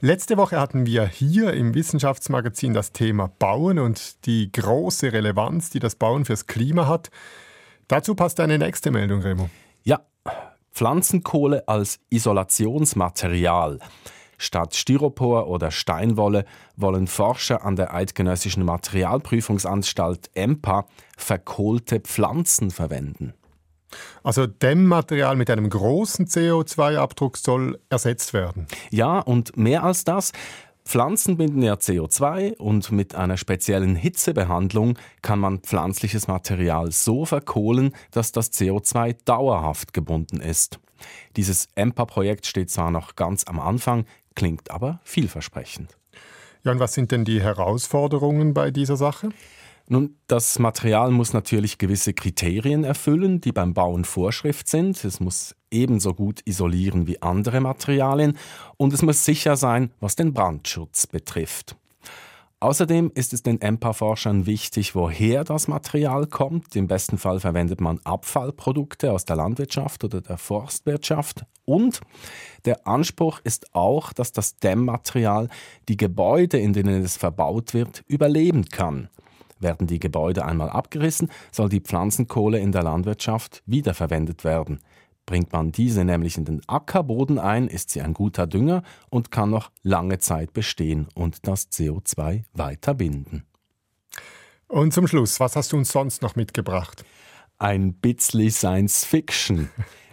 Letzte 0.00 0.36
Woche 0.36 0.60
hatten 0.60 0.86
wir 0.86 1.06
hier 1.06 1.54
im 1.54 1.74
Wissenschaftsmagazin 1.74 2.74
das 2.74 2.92
Thema 2.92 3.28
Bauen 3.38 3.78
und 3.78 4.26
die 4.26 4.52
große 4.52 5.12
Relevanz, 5.12 5.70
die 5.70 5.78
das 5.78 5.94
Bauen 5.96 6.24
fürs 6.24 6.46
Klima 6.46 6.86
hat. 6.86 7.10
Dazu 7.88 8.14
passt 8.14 8.40
eine 8.40 8.58
nächste 8.58 8.90
Meldung, 8.90 9.22
Remo. 9.22 9.48
Ja, 9.84 10.00
Pflanzenkohle 10.72 11.66
als 11.66 12.00
Isolationsmaterial. 12.10 13.78
Statt 14.38 14.74
Styropor 14.74 15.46
oder 15.46 15.70
Steinwolle 15.70 16.44
wollen 16.76 17.06
Forscher 17.06 17.64
an 17.64 17.76
der 17.76 17.94
Eidgenössischen 17.94 18.64
Materialprüfungsanstalt 18.64 20.30
EMPA 20.34 20.86
verkohlte 21.16 22.00
Pflanzen 22.00 22.70
verwenden. 22.70 23.32
Also 24.22 24.46
Dämmmaterial 24.46 25.36
mit 25.36 25.50
einem 25.50 25.68
großen 25.70 26.26
CO2-Abdruck 26.26 27.36
soll 27.36 27.78
ersetzt 27.88 28.32
werden. 28.32 28.66
Ja, 28.90 29.20
und 29.20 29.56
mehr 29.56 29.84
als 29.84 30.04
das. 30.04 30.32
Pflanzen 30.84 31.36
binden 31.36 31.62
ja 31.62 31.74
CO2 31.74 32.58
und 32.58 32.92
mit 32.92 33.16
einer 33.16 33.36
speziellen 33.36 33.96
Hitzebehandlung 33.96 34.96
kann 35.20 35.40
man 35.40 35.58
pflanzliches 35.58 36.28
Material 36.28 36.92
so 36.92 37.24
verkohlen, 37.24 37.92
dass 38.12 38.30
das 38.30 38.52
CO2 38.52 39.16
dauerhaft 39.24 39.92
gebunden 39.92 40.40
ist. 40.40 40.78
Dieses 41.36 41.66
EMPA-Projekt 41.74 42.46
steht 42.46 42.70
zwar 42.70 42.92
noch 42.92 43.16
ganz 43.16 43.44
am 43.44 43.58
Anfang, 43.58 44.06
klingt 44.36 44.70
aber 44.70 45.00
vielversprechend. 45.02 45.96
Ja, 46.62 46.72
und 46.72 46.78
was 46.78 46.94
sind 46.94 47.10
denn 47.10 47.24
die 47.24 47.42
Herausforderungen 47.42 48.54
bei 48.54 48.70
dieser 48.70 48.96
Sache? 48.96 49.30
Nun, 49.88 50.16
das 50.26 50.58
Material 50.58 51.12
muss 51.12 51.32
natürlich 51.32 51.78
gewisse 51.78 52.12
Kriterien 52.12 52.82
erfüllen, 52.82 53.40
die 53.40 53.52
beim 53.52 53.72
Bauen 53.72 54.04
Vorschrift 54.04 54.66
sind. 54.66 55.04
Es 55.04 55.20
muss 55.20 55.54
ebenso 55.70 56.12
gut 56.12 56.40
isolieren 56.44 57.06
wie 57.06 57.22
andere 57.22 57.60
Materialien 57.60 58.36
und 58.76 58.92
es 58.92 59.02
muss 59.02 59.24
sicher 59.24 59.56
sein, 59.56 59.92
was 60.00 60.16
den 60.16 60.32
Brandschutz 60.32 61.06
betrifft. 61.06 61.76
Außerdem 62.58 63.12
ist 63.14 63.32
es 63.32 63.42
den 63.42 63.60
EMPA-Forschern 63.60 64.46
wichtig, 64.46 64.94
woher 64.96 65.44
das 65.44 65.68
Material 65.68 66.26
kommt. 66.26 66.74
Im 66.74 66.88
besten 66.88 67.18
Fall 67.18 67.38
verwendet 67.38 67.80
man 67.80 68.00
Abfallprodukte 68.02 69.12
aus 69.12 69.24
der 69.26 69.36
Landwirtschaft 69.36 70.02
oder 70.02 70.22
der 70.22 70.38
Forstwirtschaft. 70.38 71.44
Und 71.66 72.00
der 72.64 72.86
Anspruch 72.88 73.40
ist 73.44 73.74
auch, 73.74 74.12
dass 74.14 74.32
das 74.32 74.56
Dämmmaterial 74.56 75.48
die 75.88 75.98
Gebäude, 75.98 76.58
in 76.58 76.72
denen 76.72 77.04
es 77.04 77.16
verbaut 77.16 77.74
wird, 77.74 78.02
überleben 78.08 78.64
kann. 78.64 79.10
Werden 79.58 79.86
die 79.86 79.98
Gebäude 79.98 80.44
einmal 80.44 80.70
abgerissen, 80.70 81.30
soll 81.50 81.68
die 81.68 81.80
Pflanzenkohle 81.80 82.58
in 82.58 82.72
der 82.72 82.82
Landwirtschaft 82.82 83.62
wiederverwendet 83.66 84.44
werden. 84.44 84.80
Bringt 85.24 85.52
man 85.52 85.72
diese 85.72 86.04
nämlich 86.04 86.38
in 86.38 86.44
den 86.44 86.62
Ackerboden 86.68 87.38
ein, 87.38 87.66
ist 87.66 87.90
sie 87.90 88.00
ein 88.00 88.14
guter 88.14 88.46
Dünger 88.46 88.82
und 89.10 89.32
kann 89.32 89.50
noch 89.50 89.70
lange 89.82 90.18
Zeit 90.18 90.52
bestehen 90.52 91.08
und 91.14 91.48
das 91.48 91.70
CO2 91.72 92.44
weiter 92.52 92.94
binden. 92.94 93.44
Und 94.68 94.92
zum 94.92 95.08
Schluss, 95.08 95.40
was 95.40 95.56
hast 95.56 95.72
du 95.72 95.76
uns 95.76 95.90
sonst 95.90 96.22
noch 96.22 96.36
mitgebracht? 96.36 97.04
Ein 97.58 97.94
bisschen 97.94 98.50
Science 98.50 99.04
Fiction. 99.04 99.70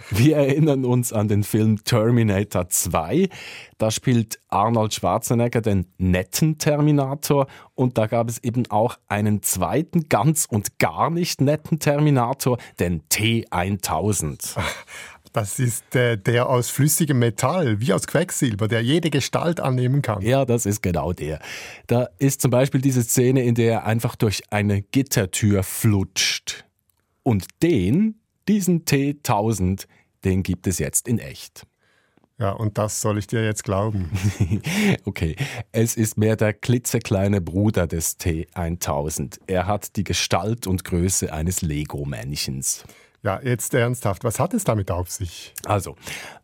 Wir 0.10 0.38
erinnern 0.38 0.86
uns 0.86 1.13
an 1.13 1.27
den 1.27 1.43
Film 1.43 1.83
Terminator 1.83 2.69
2. 2.69 3.29
Da 3.77 3.91
spielt 3.91 4.39
Arnold 4.50 4.93
Schwarzenegger 4.93 5.62
den 5.62 5.88
netten 5.98 6.57
Terminator 6.57 7.48
und 7.75 7.98
da 7.98 8.07
gab 8.07 8.29
es 8.29 8.43
eben 8.43 8.69
auch 8.69 8.98
einen 9.07 9.41
zweiten 9.41 10.10
ganz 10.10 10.45
und 10.45 10.79
gar 10.79 11.10
nicht 11.10 11.41
netten 11.41 11.79
Terminator, 11.79 12.57
den 12.79 13.01
T1000. 13.10 14.57
Das 15.33 15.57
ist 15.57 15.95
äh, 15.95 16.15
der 16.15 16.48
aus 16.48 16.69
flüssigem 16.69 17.17
Metall, 17.17 17.81
wie 17.81 17.91
aus 17.91 18.05
Quecksilber, 18.05 18.67
der 18.67 18.83
jede 18.83 19.10
Gestalt 19.10 19.60
annehmen 19.60 20.03
kann. 20.03 20.22
Ja, 20.22 20.45
das 20.45 20.67
ist 20.67 20.83
genau 20.83 21.12
der. 21.12 21.39
Da 21.88 22.07
ist 22.19 22.41
zum 22.41 22.51
Beispiel 22.51 22.81
diese 22.81 23.01
Szene, 23.01 23.43
in 23.43 23.55
der 23.55 23.72
er 23.72 23.86
einfach 23.86 24.15
durch 24.15 24.43
eine 24.51 24.83
Gittertür 24.83 25.63
flutscht. 25.63 26.65
Und 27.24 27.48
den, 27.63 28.22
diesen 28.48 28.86
T1000, 28.86 29.88
den 30.24 30.44
gibt 30.44 30.68
es 30.68 30.80
jetzt 30.80 31.08
in 31.08 31.20
echt. 31.20 31.66
Ja, 32.40 32.52
und 32.52 32.78
das 32.78 33.00
soll 33.00 33.20
ich 33.20 33.28
dir 33.28 33.44
jetzt 33.44 33.64
glauben. 33.64 34.12
okay, 35.06 35.36
es 35.72 35.96
ist 35.96 36.18
mehr 36.18 36.36
der 36.36 36.54
klitzekleine 36.54 37.42
Bruder 37.42 37.88
des 37.88 38.20
T1000. 38.20 39.40
Er 39.48 39.68
hat 39.68 39.96
die 39.96 40.04
Gestalt 40.04 40.66
und 40.68 40.84
Größe 40.84 41.32
eines 41.32 41.62
Lego-Männchens. 41.62 42.86
Ja, 43.22 43.40
jetzt 43.42 43.74
ernsthaft, 43.74 44.26
was 44.26 44.38
hat 44.38 44.54
es 44.54 44.66
damit 44.66 44.92
auf 44.92 45.10
sich? 45.10 45.54
Also, 45.66 45.96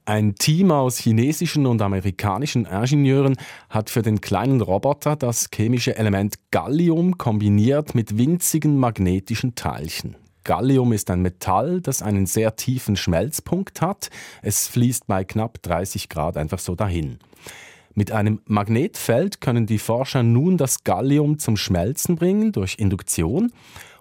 ein 0.06 0.36
Team 0.36 0.72
aus 0.72 0.98
chinesischen 0.98 1.66
und 1.66 1.82
amerikanischen 1.82 2.66
Ingenieuren 2.66 3.36
hat 3.70 3.90
für 3.90 4.02
den 4.02 4.22
kleinen 4.22 4.62
Roboter 4.62 5.18
das 5.18 5.50
chemische 5.54 5.98
Element 5.98 6.36
Gallium 6.52 7.18
kombiniert 7.18 7.96
mit 7.96 8.18
winzigen 8.18 8.78
magnetischen 8.78 9.56
Teilchen. 9.56 10.16
Gallium 10.44 10.94
ist 10.94 11.10
ein 11.10 11.22
Metall, 11.22 11.82
das 11.82 12.02
einen 12.02 12.26
sehr 12.26 12.56
tiefen 12.56 12.96
Schmelzpunkt 12.96 13.82
hat. 13.82 14.10
Es 14.42 14.68
fließt 14.68 15.08
bei 15.08 15.24
knapp 15.24 15.62
30 15.62 16.10
Grad 16.10 16.38
einfach 16.38 16.60
so 16.60 16.76
dahin. 16.76 17.20
Mit 17.94 18.12
einem 18.12 18.42
Magnetfeld 18.46 19.42
können 19.42 19.66
die 19.66 19.80
Forscher 19.80 20.24
nun 20.24 20.58
das 20.58 20.84
Gallium 20.84 21.40
zum 21.40 21.58
Schmelzen 21.58 22.16
bringen 22.16 22.52
durch 22.52 22.76
Induktion 22.80 23.52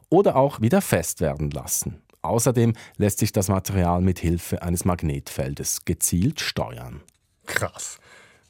oder 0.09 0.37
auch 0.37 0.61
wieder 0.61 0.81
fest 0.81 1.21
werden 1.21 1.51
lassen. 1.51 2.03
Außerdem 2.23 2.75
lässt 2.97 3.19
sich 3.19 3.33
das 3.33 3.49
Material 3.49 4.01
mit 4.01 4.19
Hilfe 4.19 4.63
eines 4.63 4.85
Magnetfeldes 4.85 5.85
gezielt 5.85 6.41
steuern. 6.41 7.01
Krass. 7.47 7.99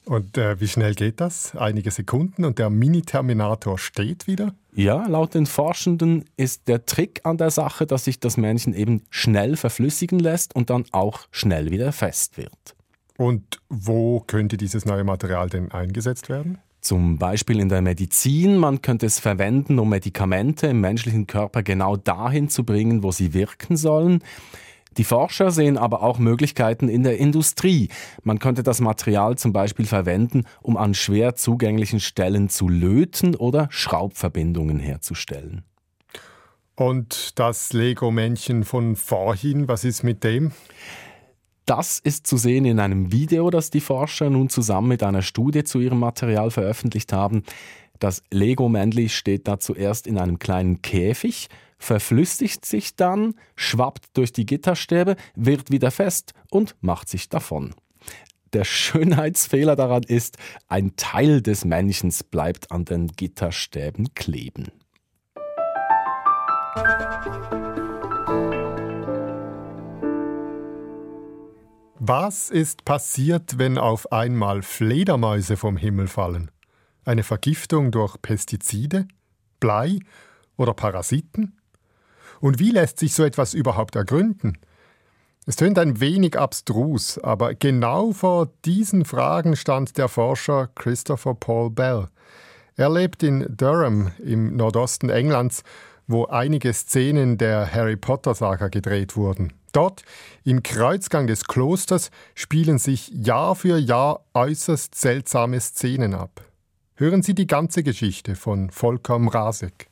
Und 0.08 0.38
äh, 0.38 0.58
wie 0.58 0.68
schnell 0.68 0.94
geht 0.94 1.20
das? 1.20 1.54
Einige 1.54 1.90
Sekunden 1.90 2.46
und 2.46 2.58
der 2.58 2.70
Mini-Terminator 2.70 3.78
steht 3.78 4.26
wieder? 4.26 4.54
Ja, 4.72 5.06
laut 5.06 5.34
den 5.34 5.44
Forschenden 5.44 6.24
ist 6.38 6.66
der 6.66 6.86
Trick 6.86 7.20
an 7.24 7.36
der 7.36 7.50
Sache, 7.50 7.84
dass 7.84 8.06
sich 8.06 8.18
das 8.18 8.38
Männchen 8.38 8.72
eben 8.72 9.02
schnell 9.10 9.56
verflüssigen 9.56 10.18
lässt 10.18 10.56
und 10.56 10.70
dann 10.70 10.86
auch 10.92 11.26
schnell 11.30 11.70
wieder 11.70 11.92
fest 11.92 12.38
wird. 12.38 12.74
Und 13.18 13.60
wo 13.68 14.20
könnte 14.20 14.56
dieses 14.56 14.86
neue 14.86 15.04
Material 15.04 15.50
denn 15.50 15.72
eingesetzt 15.72 16.30
werden? 16.30 16.56
Zum 16.80 17.18
Beispiel 17.18 17.60
in 17.60 17.68
der 17.68 17.82
Medizin. 17.82 18.56
Man 18.56 18.80
könnte 18.80 19.04
es 19.04 19.18
verwenden, 19.18 19.78
um 19.78 19.90
Medikamente 19.90 20.68
im 20.68 20.80
menschlichen 20.80 21.26
Körper 21.26 21.62
genau 21.62 21.98
dahin 21.98 22.48
zu 22.48 22.64
bringen, 22.64 23.02
wo 23.02 23.12
sie 23.12 23.34
wirken 23.34 23.76
sollen. 23.76 24.22
Die 24.97 25.04
Forscher 25.04 25.50
sehen 25.50 25.78
aber 25.78 26.02
auch 26.02 26.18
Möglichkeiten 26.18 26.88
in 26.88 27.02
der 27.02 27.18
Industrie. 27.18 27.88
Man 28.23 28.38
könnte 28.38 28.62
das 28.62 28.80
Material 28.80 29.37
zum 29.37 29.52
Beispiel 29.52 29.87
verwenden, 29.87 30.45
um 30.62 30.76
an 30.76 30.95
schwer 30.95 31.35
zugänglichen 31.35 32.00
Stellen 32.00 32.49
zu 32.49 32.68
löten 32.68 33.35
oder 33.35 33.68
Schraubverbindungen 33.71 34.78
herzustellen. 34.78 35.62
Und 36.75 37.38
das 37.38 37.73
Lego-Männchen 37.73 38.64
von 38.64 38.95
vorhin, 38.95 39.66
was 39.66 39.85
ist 39.85 40.04
mit 40.04 40.23
dem? 40.23 40.52
Das 41.66 41.99
ist 41.99 42.26
zu 42.26 42.38
sehen 42.38 42.64
in 42.64 42.80
einem 42.80 43.12
Video, 43.12 43.50
das 43.50 43.68
die 43.68 43.80
Forscher 43.80 44.30
nun 44.30 44.49
zusammen 44.49 44.88
mit 44.88 45.02
einer 45.02 45.21
Studie 45.21 45.64
zu 45.64 45.80
ihrem 45.80 45.99
Material 45.99 46.50
veröffentlicht 46.50 47.12
haben. 47.12 47.42
Das 47.99 48.23
Lego-Männli 48.31 49.09
steht 49.09 49.49
da 49.49 49.59
zuerst 49.59 50.07
in 50.07 50.19
einem 50.19 50.38
kleinen 50.38 50.83
Käfig 50.83 51.49
verflüssigt 51.78 52.64
sich 52.64 52.97
dann, 52.97 53.35
schwappt 53.57 54.17
durch 54.17 54.33
die 54.33 54.47
Gitterstäbe, 54.47 55.17
wird 55.35 55.71
wieder 55.71 55.90
fest 55.90 56.35
und 56.50 56.76
macht 56.81 57.09
sich 57.09 57.28
davon. 57.28 57.75
Der 58.52 58.64
Schönheitsfehler 58.64 59.76
daran 59.76 60.02
ist, 60.02 60.38
ein 60.69 60.97
Teil 60.97 61.43
des 61.43 61.65
Männchens 61.65 62.25
bleibt 62.25 62.73
an 62.73 62.84
den 62.84 63.08
Gitterstäben 63.08 64.15
kleben. 64.15 64.73
Was 72.00 72.49
ist 72.49 72.84
passiert, 72.87 73.58
wenn 73.58 73.76
auf 73.76 74.13
einmal 74.13 74.63
Fledermäuse 74.63 75.58
vom 75.58 75.76
Himmel 75.76 76.06
fallen? 76.08 76.50
Eine 77.08 77.23
Vergiftung 77.23 77.90
durch 77.90 78.21
Pestizide, 78.21 79.08
Blei 79.60 79.99
oder 80.58 80.75
Parasiten? 80.75 81.56
Und 82.38 82.58
wie 82.58 82.71
lässt 82.71 82.99
sich 82.99 83.14
so 83.14 83.25
etwas 83.25 83.54
überhaupt 83.54 83.97
ergründen? 83.97 84.58
Es 85.47 85.56
tönt 85.56 85.78
ein 85.78 86.00
wenig 86.00 86.38
abstrus, 86.38 87.16
aber 87.16 87.54
genau 87.54 88.12
vor 88.12 88.50
diesen 88.66 89.06
Fragen 89.06 89.56
stand 89.56 89.97
der 89.97 90.08
Forscher 90.08 90.68
Christopher 90.75 91.32
Paul 91.32 91.71
Bell. 91.71 92.08
Er 92.76 92.90
lebt 92.90 93.23
in 93.23 93.56
Durham 93.56 94.10
im 94.23 94.54
Nordosten 94.54 95.08
Englands, 95.08 95.62
wo 96.08 96.26
einige 96.26 96.75
Szenen 96.75 97.38
der 97.38 97.73
Harry 97.73 97.97
Potter-Saga 97.97 98.68
gedreht 98.68 99.16
wurden. 99.16 99.54
Dort, 99.73 100.02
im 100.44 100.62
Kreuzgang 100.62 101.26
des 101.26 101.47
Klosters, 101.47 102.10
spielen 102.34 102.76
sich 102.76 103.08
Jahr 103.08 103.54
für 103.54 103.78
Jahr 103.78 104.26
äußerst 104.34 104.94
seltsame 104.94 105.58
Szenen 105.58 106.12
ab. 106.12 106.42
Hören 107.00 107.23
Sie 107.23 107.32
die 107.32 107.47
ganze 107.47 107.84
Geschichte 107.84 108.34
von 108.34 108.71
Volker 108.71 109.21
Mrazek. 109.21 109.89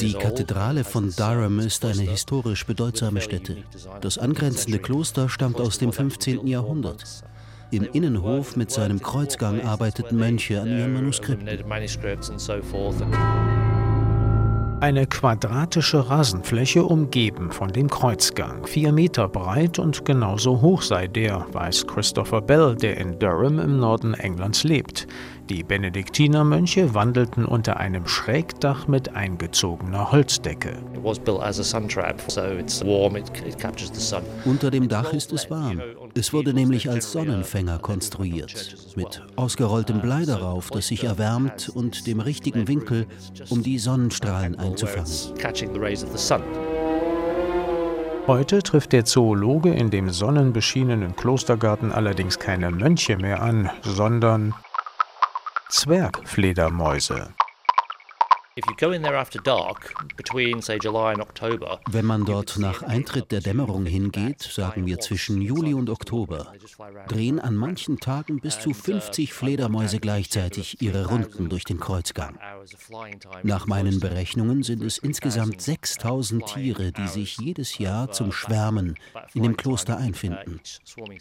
Die 0.00 0.12
Kathedrale 0.12 0.84
von 0.84 1.10
Durham 1.16 1.60
ist 1.60 1.82
eine 1.86 2.02
historisch 2.02 2.66
bedeutsame 2.66 3.22
Stätte. 3.22 3.56
Das 4.02 4.18
angrenzende 4.18 4.80
Kloster 4.80 5.30
stammt 5.30 5.58
aus 5.58 5.78
dem 5.78 5.90
15. 5.90 6.46
Jahrhundert. 6.46 7.24
Im 7.70 7.84
Innenhof 7.84 8.56
mit 8.56 8.70
seinem 8.70 9.00
Kreuzgang 9.00 9.62
arbeiteten 9.62 10.18
Mönche 10.18 10.60
an 10.60 10.68
ihren 10.68 10.92
Manuskripten. 10.92 11.48
Eine 14.82 15.06
quadratische 15.06 16.10
Rasenfläche 16.10 16.82
umgeben 16.82 17.52
von 17.52 17.68
dem 17.68 17.88
Kreuzgang. 17.88 18.66
Vier 18.66 18.90
Meter 18.90 19.28
breit 19.28 19.78
und 19.78 20.04
genauso 20.04 20.60
hoch 20.60 20.82
sei 20.82 21.06
der, 21.06 21.46
weiß 21.52 21.86
Christopher 21.86 22.40
Bell, 22.40 22.74
der 22.74 22.96
in 22.96 23.16
Durham 23.20 23.60
im 23.60 23.78
Norden 23.78 24.14
Englands 24.14 24.64
lebt. 24.64 25.06
Die 25.48 25.62
Benediktinermönche 25.62 26.94
wandelten 26.94 27.44
unter 27.44 27.76
einem 27.76 28.08
Schrägdach 28.08 28.88
mit 28.88 29.14
eingezogener 29.14 30.10
Holzdecke. 30.10 30.72
Unter 34.44 34.70
dem 34.72 34.88
Dach 34.88 35.12
ist 35.12 35.32
es 35.32 35.48
warm. 35.48 35.80
Es 36.14 36.32
wurde 36.32 36.52
nämlich 36.52 36.90
als 36.90 37.12
Sonnenfänger 37.12 37.78
konstruiert, 37.78 38.76
mit 38.96 39.22
ausgerolltem 39.36 40.00
Blei 40.02 40.24
darauf, 40.24 40.70
das 40.70 40.88
sich 40.88 41.04
erwärmt 41.04 41.70
und 41.70 42.06
dem 42.06 42.20
richtigen 42.20 42.68
Winkel, 42.68 43.06
um 43.48 43.62
die 43.62 43.78
Sonnenstrahlen 43.78 44.58
einzufangen. 44.58 45.06
Heute 48.26 48.62
trifft 48.62 48.92
der 48.92 49.04
Zoologe 49.04 49.72
in 49.72 49.90
dem 49.90 50.10
sonnenbeschienenen 50.10 51.16
Klostergarten 51.16 51.90
allerdings 51.92 52.38
keine 52.38 52.70
Mönche 52.70 53.16
mehr 53.16 53.42
an, 53.42 53.70
sondern 53.82 54.54
Zwergfledermäuse 55.70 57.30
wenn 61.90 62.04
man 62.04 62.26
dort 62.26 62.58
nach 62.58 62.82
Eintritt 62.82 63.32
der 63.32 63.40
Dämmerung 63.40 63.86
hingeht, 63.86 64.42
sagen 64.42 64.84
wir 64.84 64.98
zwischen 64.98 65.40
Juli 65.40 65.72
und 65.72 65.88
Oktober, 65.88 66.52
drehen 67.08 67.40
an 67.40 67.56
manchen 67.56 67.98
Tagen 67.98 68.40
bis 68.40 68.60
zu 68.60 68.74
50 68.74 69.30
uh, 69.30 69.34
Fledermäuse 69.34 70.00
gleichzeitig 70.00 70.82
ihre 70.82 71.06
Runden 71.06 71.48
durch 71.48 71.64
den 71.64 71.80
Kreuzgang. 71.80 72.38
Nach 73.42 73.66
meinen 73.66 74.00
Berechnungen 74.00 74.62
sind 74.62 74.82
es 74.82 74.98
insgesamt 74.98 75.62
6000 75.62 76.44
Tiere, 76.44 76.92
die 76.92 77.08
sich 77.08 77.38
jedes 77.38 77.78
Jahr 77.78 78.12
zum 78.12 78.32
Schwärmen 78.32 78.96
in 79.32 79.44
dem 79.44 79.56
Kloster 79.56 79.96
einfinden. 79.96 80.60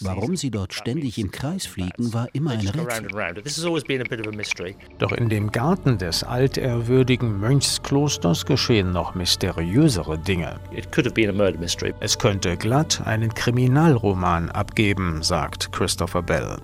Warum 0.02 0.36
sie 0.36 0.52
dort 0.52 0.74
ständig 0.74 1.17
im 1.17 1.32
Kreis 1.32 1.65
fliegen, 1.65 2.13
war 2.13 2.28
immer 2.34 2.52
ein 2.52 2.67
Rätsel. 2.67 3.08
Doch 5.00 5.13
in 5.13 5.30
dem 5.30 5.52
Garten 5.54 5.98
des 5.98 6.26
altehrwürdigen 6.26 7.20
heutigen 7.21 7.39
Mönchsklosters 7.39 8.45
geschehen 8.45 8.91
noch 8.91 9.13
mysteriösere 9.13 10.17
Dinge. 10.17 10.60
Es 11.99 12.17
könnte 12.17 12.57
glatt 12.57 13.01
einen 13.05 13.34
Kriminalroman 13.34 14.49
abgeben, 14.49 15.21
sagt 15.21 15.71
Christopher 15.71 16.23
Bell. 16.23 16.57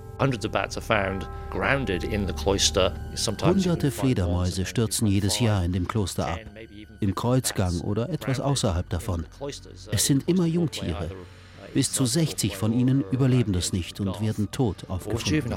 Hunderte 3.42 3.90
Fledermäuse 3.90 4.66
stürzen 4.66 5.06
jedes 5.06 5.38
Jahr 5.38 5.64
in 5.64 5.72
dem 5.72 5.86
Kloster 5.86 6.26
ab, 6.26 6.40
im 7.00 7.14
Kreuzgang 7.14 7.80
oder 7.80 8.08
etwas 8.08 8.40
außerhalb 8.40 8.88
davon. 8.88 9.26
Es 9.92 10.06
sind 10.06 10.28
immer 10.28 10.46
Jungtiere. 10.46 11.08
Bis 11.74 11.92
zu 11.92 12.06
60 12.06 12.56
von 12.56 12.72
ihnen 12.72 13.04
überleben 13.12 13.52
das 13.52 13.72
nicht 13.72 14.00
und 14.00 14.20
werden 14.20 14.50
tot 14.50 14.86
aufgefunden. 14.88 15.52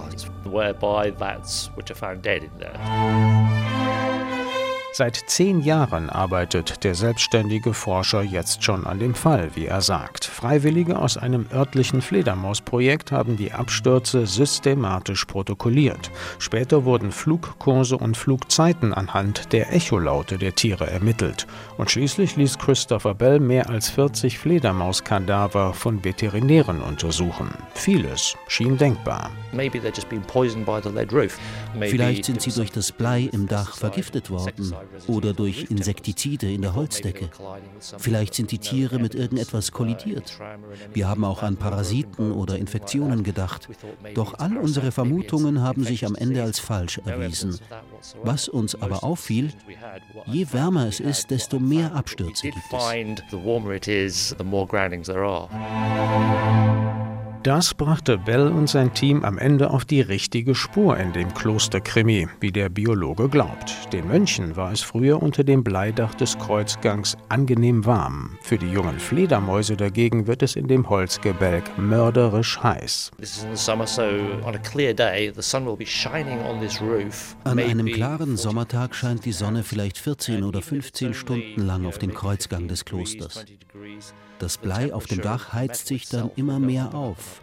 Seit 5.01 5.15
zehn 5.25 5.61
Jahren 5.61 6.11
arbeitet 6.11 6.83
der 6.83 6.93
selbstständige 6.93 7.73
Forscher 7.73 8.21
jetzt 8.21 8.63
schon 8.63 8.85
an 8.85 8.99
dem 8.99 9.15
Fall, 9.15 9.49
wie 9.55 9.65
er 9.65 9.81
sagt. 9.81 10.25
Freiwillige 10.25 10.99
aus 10.99 11.17
einem 11.17 11.47
örtlichen 11.51 12.03
Fledermausprojekt 12.03 13.11
haben 13.11 13.35
die 13.35 13.51
Abstürze 13.51 14.27
systematisch 14.27 15.25
protokolliert. 15.25 16.11
Später 16.37 16.85
wurden 16.85 17.11
Flugkurse 17.11 17.97
und 17.97 18.15
Flugzeiten 18.15 18.93
anhand 18.93 19.51
der 19.53 19.73
Echolaute 19.73 20.37
der 20.37 20.53
Tiere 20.53 20.87
ermittelt. 20.87 21.47
Und 21.79 21.89
schließlich 21.89 22.35
ließ 22.35 22.59
Christopher 22.59 23.15
Bell 23.15 23.39
mehr 23.39 23.71
als 23.71 23.89
40 23.89 24.37
Fledermauskadaver 24.37 25.73
von 25.73 26.03
Veterinären 26.05 26.79
untersuchen. 26.79 27.49
Vieles 27.73 28.37
schien 28.47 28.77
denkbar. 28.77 29.31
Vielleicht 31.79 32.25
sind 32.25 32.39
sie 32.39 32.51
durch 32.51 32.71
das 32.71 32.91
Blei 32.91 33.27
im 33.31 33.47
Dach 33.47 33.75
vergiftet 33.75 34.29
worden 34.29 34.75
oder 35.07 35.33
durch 35.33 35.69
Insektizide 35.69 36.51
in 36.51 36.61
der 36.61 36.75
Holzdecke. 36.75 37.29
Vielleicht 37.97 38.33
sind 38.33 38.51
die 38.51 38.59
Tiere 38.59 38.99
mit 38.99 39.15
irgendetwas 39.15 39.71
kollidiert. 39.71 40.39
Wir 40.93 41.07
haben 41.07 41.23
auch 41.23 41.43
an 41.43 41.57
Parasiten 41.57 42.31
oder 42.31 42.57
Infektionen 42.57 43.23
gedacht. 43.23 43.69
Doch 44.13 44.39
all 44.39 44.57
unsere 44.57 44.91
Vermutungen 44.91 45.61
haben 45.61 45.83
sich 45.83 46.05
am 46.05 46.15
Ende 46.15 46.43
als 46.43 46.59
falsch 46.59 46.99
erwiesen. 47.05 47.59
Was 48.23 48.49
uns 48.49 48.75
aber 48.75 49.03
auffiel, 49.03 49.51
je 50.25 50.51
wärmer 50.51 50.87
es 50.87 50.99
ist, 50.99 51.31
desto 51.31 51.59
mehr 51.59 51.93
Abstürze 51.95 52.49
gibt 52.49 52.57
es. 52.73 52.81
Das 57.43 57.73
brachte 57.73 58.19
Bell 58.19 58.49
und 58.49 58.69
sein 58.69 58.93
Team 58.93 59.25
am 59.25 59.39
Ende 59.39 59.71
auf 59.71 59.83
die 59.83 60.01
richtige 60.01 60.53
Spur 60.53 60.97
in 60.97 61.11
dem 61.11 61.33
Klosterkrimi, 61.33 62.27
wie 62.39 62.51
der 62.51 62.69
Biologe 62.69 63.29
glaubt. 63.29 63.91
Den 63.91 64.07
Mönchen 64.07 64.55
war 64.55 64.71
es 64.71 64.81
früher 64.81 65.23
unter 65.23 65.43
dem 65.43 65.63
Bleidach 65.63 66.13
des 66.13 66.37
Kreuzgangs 66.37 67.17
angenehm 67.29 67.83
warm. 67.83 68.37
Für 68.43 68.59
die 68.59 68.69
jungen 68.69 68.99
Fledermäuse 68.99 69.75
dagegen 69.75 70.27
wird 70.27 70.43
es 70.43 70.55
in 70.55 70.67
dem 70.67 70.87
Holzgebälk 70.87 71.63
mörderisch 71.79 72.61
heiß. 72.61 73.09
An 77.43 77.59
einem 77.59 77.87
klaren 77.87 78.37
Sommertag 78.37 78.93
scheint 78.93 79.25
die 79.25 79.31
Sonne 79.31 79.63
vielleicht 79.63 79.97
14 79.97 80.43
oder 80.43 80.61
15 80.61 81.15
Stunden 81.15 81.61
lang 81.61 81.87
auf 81.87 81.97
den 81.97 82.13
Kreuzgang 82.13 82.67
des 82.67 82.85
Klosters. 82.85 83.43
Das 84.41 84.57
Blei 84.57 84.91
auf 84.91 85.05
dem 85.05 85.21
Dach 85.21 85.53
heizt 85.53 85.85
sich 85.85 86.09
dann 86.09 86.31
immer 86.35 86.57
mehr 86.57 86.95
auf. 86.95 87.40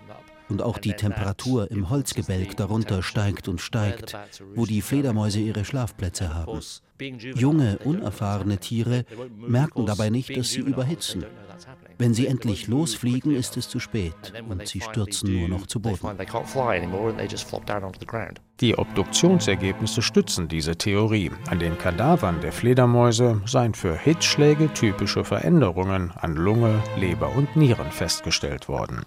Und 0.49 0.63
auch 0.63 0.79
die 0.79 0.95
Temperatur 0.95 1.71
im 1.71 1.91
Holzgebälk 1.91 2.57
darunter 2.57 3.03
steigt 3.03 3.49
und 3.49 3.61
steigt, 3.61 4.17
wo 4.55 4.65
die 4.65 4.83
Fledermäuse 4.83 5.41
ihre 5.41 5.65
Schlafplätze 5.65 6.35
haben. 6.35 6.61
Junge, 7.35 7.79
unerfahrene 7.85 8.59
Tiere 8.59 9.05
merken 9.37 9.87
dabei 9.87 10.11
nicht, 10.11 10.37
dass 10.37 10.51
sie 10.51 10.61
überhitzen. 10.61 11.25
Wenn 11.99 12.15
sie 12.15 12.27
endlich 12.27 12.69
losfliegen, 12.69 13.35
ist 13.35 13.57
es 13.57 13.69
zu 13.69 13.81
spät 13.81 14.33
und 14.49 14.67
sie 14.67 14.81
stürzen 14.81 15.33
nur 15.33 15.49
noch 15.49 15.67
zu 15.67 15.81
Boden. 15.81 16.17
Die 18.61 18.79
Obduktionsergebnisse 18.79 20.03
stützen 20.03 20.49
diese 20.49 20.77
Theorie. 20.77 21.31
An 21.49 21.59
den 21.59 21.77
Kadavern 21.79 22.41
der 22.41 22.53
Fledermäuse 22.53 23.41
seien 23.47 23.75
für 23.75 23.97
Hitzschläge 23.97 24.73
typische 24.75 25.25
Veränderungen 25.25 26.13
an 26.13 26.35
Lunge, 26.35 26.83
Leber 26.97 27.35
und 27.35 27.57
Nieren 27.57 27.91
festgestellt 27.91 28.69
worden. 28.69 29.05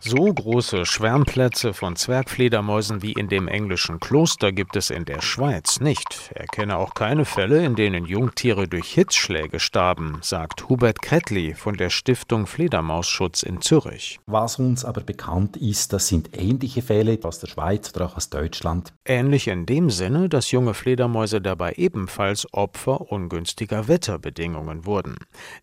So 0.00 0.32
große 0.32 0.86
Schwärmplätze 0.86 1.74
von 1.74 1.96
Zwergfledermäusen 1.96 3.02
wie 3.02 3.14
in 3.14 3.28
dem 3.28 3.48
englischen 3.48 3.98
Kloster 3.98 4.52
gibt 4.52 4.76
es 4.76 4.90
in 4.90 5.04
der 5.04 5.20
Schweiz 5.20 5.80
nicht. 5.80 6.30
Er 6.34 6.46
kenne 6.46 6.76
auch 6.76 6.94
keine 6.94 7.24
Fälle, 7.24 7.64
in 7.64 7.74
denen 7.74 8.04
Jungtiere 8.04 8.68
durch 8.68 8.92
Hitzschläge 8.92 9.58
starben, 9.58 10.18
sagt 10.22 10.68
Hubert 10.68 11.02
Kretli 11.02 11.54
von 11.54 11.76
der 11.76 11.90
Stiftung 11.90 12.46
Fledermausschutz 12.46 13.42
in 13.42 13.60
Zürich. 13.60 14.20
Was 14.26 14.60
uns 14.60 14.84
aber 14.84 15.00
bekannt 15.00 15.56
ist, 15.56 15.92
das 15.92 16.06
sind 16.06 16.30
ähnliche 16.38 16.82
Fälle 16.82 17.18
aus 17.24 17.40
der 17.40 17.48
Schweiz 17.48 17.92
oder 17.92 18.06
auch 18.06 18.16
aus 18.16 18.30
Deutschland. 18.30 18.92
Ähnlich 19.04 19.48
in 19.48 19.66
dem 19.66 19.90
Sinne, 19.90 20.28
dass 20.28 20.52
junge 20.52 20.74
Fledermäuse 20.74 21.40
dabei 21.40 21.72
ebenfalls 21.72 22.46
Opfer 22.52 23.10
ungünstiger 23.10 23.88
Wetterbedingungen 23.88 24.86
wurden. 24.86 25.16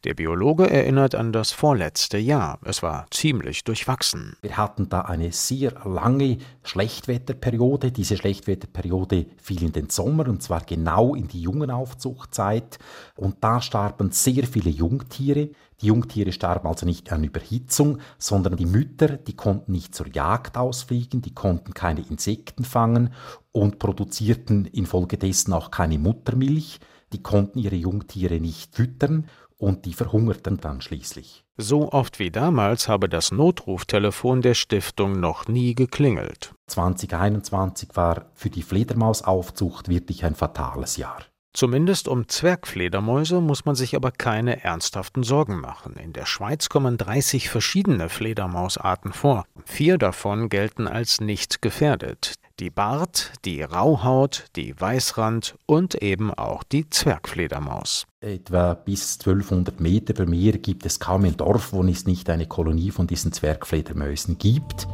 Der 0.03 0.13
Biologe 0.13 0.69
erinnert 0.69 1.15
an 1.15 1.31
das 1.31 1.53
vorletzte 1.53 2.17
Jahr. 2.17 2.59
Es 2.65 2.83
war 2.83 3.07
ziemlich 3.11 3.63
durchwachsen. 3.63 4.24
Wir 4.41 4.57
hatten 4.57 4.89
da 4.89 5.01
eine 5.01 5.31
sehr 5.31 5.73
lange 5.85 6.37
Schlechtwetterperiode. 6.63 7.91
Diese 7.91 8.17
Schlechtwetterperiode 8.17 9.25
fiel 9.37 9.63
in 9.63 9.71
den 9.71 9.89
Sommer 9.89 10.27
und 10.27 10.41
zwar 10.41 10.61
genau 10.61 11.15
in 11.15 11.27
die 11.27 11.41
Jungenaufzuchtzeit. 11.41 12.79
Und 13.15 13.37
da 13.41 13.61
starben 13.61 14.11
sehr 14.11 14.45
viele 14.45 14.69
Jungtiere. 14.69 15.49
Die 15.81 15.87
Jungtiere 15.87 16.31
starben 16.31 16.67
also 16.67 16.85
nicht 16.85 17.11
an 17.11 17.23
Überhitzung, 17.23 17.99
sondern 18.17 18.55
die 18.55 18.65
Mütter, 18.65 19.17
die 19.17 19.35
konnten 19.35 19.73
nicht 19.73 19.93
zur 19.93 20.07
Jagd 20.07 20.57
ausfliegen, 20.57 21.21
die 21.21 21.33
konnten 21.33 21.73
keine 21.73 22.01
Insekten 22.07 22.63
fangen 22.63 23.13
und 23.51 23.79
produzierten 23.79 24.65
infolgedessen 24.65 25.53
auch 25.53 25.71
keine 25.71 25.99
Muttermilch. 25.99 26.79
Die 27.13 27.21
konnten 27.21 27.59
ihre 27.59 27.75
Jungtiere 27.75 28.39
nicht 28.39 28.75
füttern 28.75 29.27
und 29.57 29.85
die 29.85 29.93
verhungerten 29.93 30.57
dann 30.57 30.81
schließlich. 30.81 31.45
So 31.57 31.91
oft 31.91 32.19
wie 32.19 32.31
damals 32.31 32.87
habe 32.87 33.07
das 33.07 33.31
Notruftelefon 33.31 34.41
der 34.41 34.53
Stiftung 34.53 35.19
noch 35.19 35.47
nie 35.47 35.73
geklingelt. 35.73 36.53
2021 36.67 37.89
war 37.93 38.25
für 38.33 38.49
die 38.49 38.63
Fledermausaufzucht 38.63 39.87
wirklich 39.87 40.25
ein 40.25 40.35
fatales 40.35 40.97
Jahr. 40.97 41.19
Zumindest 41.53 42.09
um 42.09 42.27
Zwergfledermäuse 42.27 43.39
muss 43.39 43.63
man 43.63 43.75
sich 43.75 43.95
aber 43.95 44.11
keine 44.11 44.65
ernsthaften 44.65 45.23
Sorgen 45.23 45.61
machen. 45.61 45.95
In 45.95 46.11
der 46.11 46.25
Schweiz 46.25 46.67
kommen 46.67 46.97
30 46.97 47.49
verschiedene 47.49 48.09
Fledermausarten 48.09 49.13
vor. 49.13 49.45
Vier 49.63 49.97
davon 49.97 50.49
gelten 50.49 50.89
als 50.89 51.21
nicht 51.21 51.61
gefährdet. 51.61 52.33
Die 52.61 52.69
Bart, 52.69 53.33
die 53.43 53.63
Rauhaut, 53.63 54.45
die 54.55 54.79
Weißrand 54.79 55.55
und 55.65 55.95
eben 55.95 56.33
auch 56.33 56.63
die 56.63 56.89
Zwergfledermaus. 56.89 58.07
Etwa 58.21 58.75
bis 58.75 59.19
1200 59.19 59.81
Meter 59.81 60.13
per 60.13 60.25
Meer 60.25 60.53
gibt 60.53 60.85
es 60.85 61.01
kaum 61.01 61.25
ein 61.25 61.35
Dorf, 61.35 61.73
wo 61.73 61.83
es 61.83 62.05
nicht 62.05 62.29
eine 62.29 62.47
Kolonie 62.47 62.91
von 62.91 63.07
diesen 63.07 63.33
Zwergfledermäusen 63.33 64.37
gibt. 64.37 64.87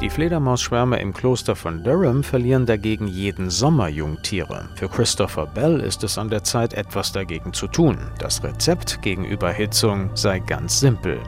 Die 0.00 0.10
Fledermausschwärme 0.10 1.00
im 1.00 1.12
Kloster 1.12 1.56
von 1.56 1.82
Durham 1.82 2.22
verlieren 2.22 2.64
dagegen 2.64 3.08
jeden 3.08 3.50
Sommer 3.50 3.88
Jungtiere. 3.88 4.68
Für 4.76 4.88
Christopher 4.88 5.46
Bell 5.46 5.80
ist 5.80 6.04
es 6.04 6.16
an 6.16 6.28
der 6.28 6.44
Zeit, 6.44 6.74
etwas 6.74 7.10
dagegen 7.10 7.52
zu 7.52 7.66
tun. 7.66 7.98
Das 8.20 8.44
Rezept 8.44 9.02
gegen 9.02 9.24
Überhitzung 9.24 10.10
sei 10.14 10.38
ganz 10.38 10.78
simpel. 10.78 11.18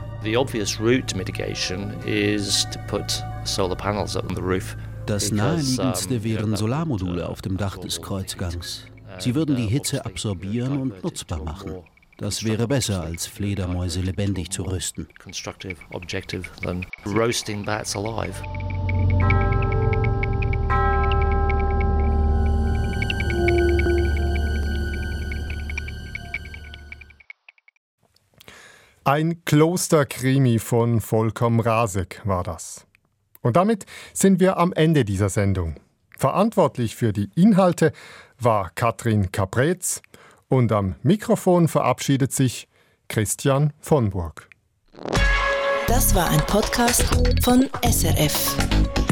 Das 5.06 5.30
naheliegendste 5.32 6.22
wären 6.22 6.54
Solarmodule 6.54 7.28
auf 7.28 7.40
dem 7.40 7.56
Dach 7.56 7.78
des 7.78 8.02
Kreuzgangs. 8.02 8.84
Sie 9.18 9.34
würden 9.34 9.56
die 9.56 9.66
Hitze 9.66 10.04
absorbieren 10.04 10.78
und 10.78 11.02
nutzbar 11.02 11.42
machen. 11.42 11.82
Das 12.18 12.44
wäre 12.44 12.66
besser, 12.66 13.02
als 13.02 13.26
Fledermäuse 13.26 14.00
lebendig 14.00 14.50
zu 14.50 14.64
rösten. 14.64 15.08
Ein 29.04 29.44
Klosterkrimi 29.46 30.58
von 30.58 31.00
Volkom 31.00 31.61
Rasek 31.61 32.20
war 32.24 32.42
das. 32.42 32.88
Und 33.48 33.56
damit 33.56 33.87
sind 34.12 34.40
wir 34.40 34.58
am 34.58 34.74
Ende 34.74 35.06
dieser 35.06 35.30
Sendung. 35.30 35.76
Verantwortlich 36.18 36.96
für 36.96 37.14
die 37.14 37.30
Inhalte 37.34 37.92
war 38.38 38.68
Katrin 38.74 39.32
Caprez 39.32 40.02
und 40.48 40.70
am 40.70 40.96
Mikrofon 41.02 41.66
verabschiedet 41.66 42.30
sich 42.30 42.68
Christian 43.08 43.72
von 43.80 44.11
Burg. 44.11 44.50
Das 45.87 46.14
war 46.14 46.28
ein 46.28 46.40
Podcast 46.40 47.04
von 47.42 47.70
SRF. 47.82 49.08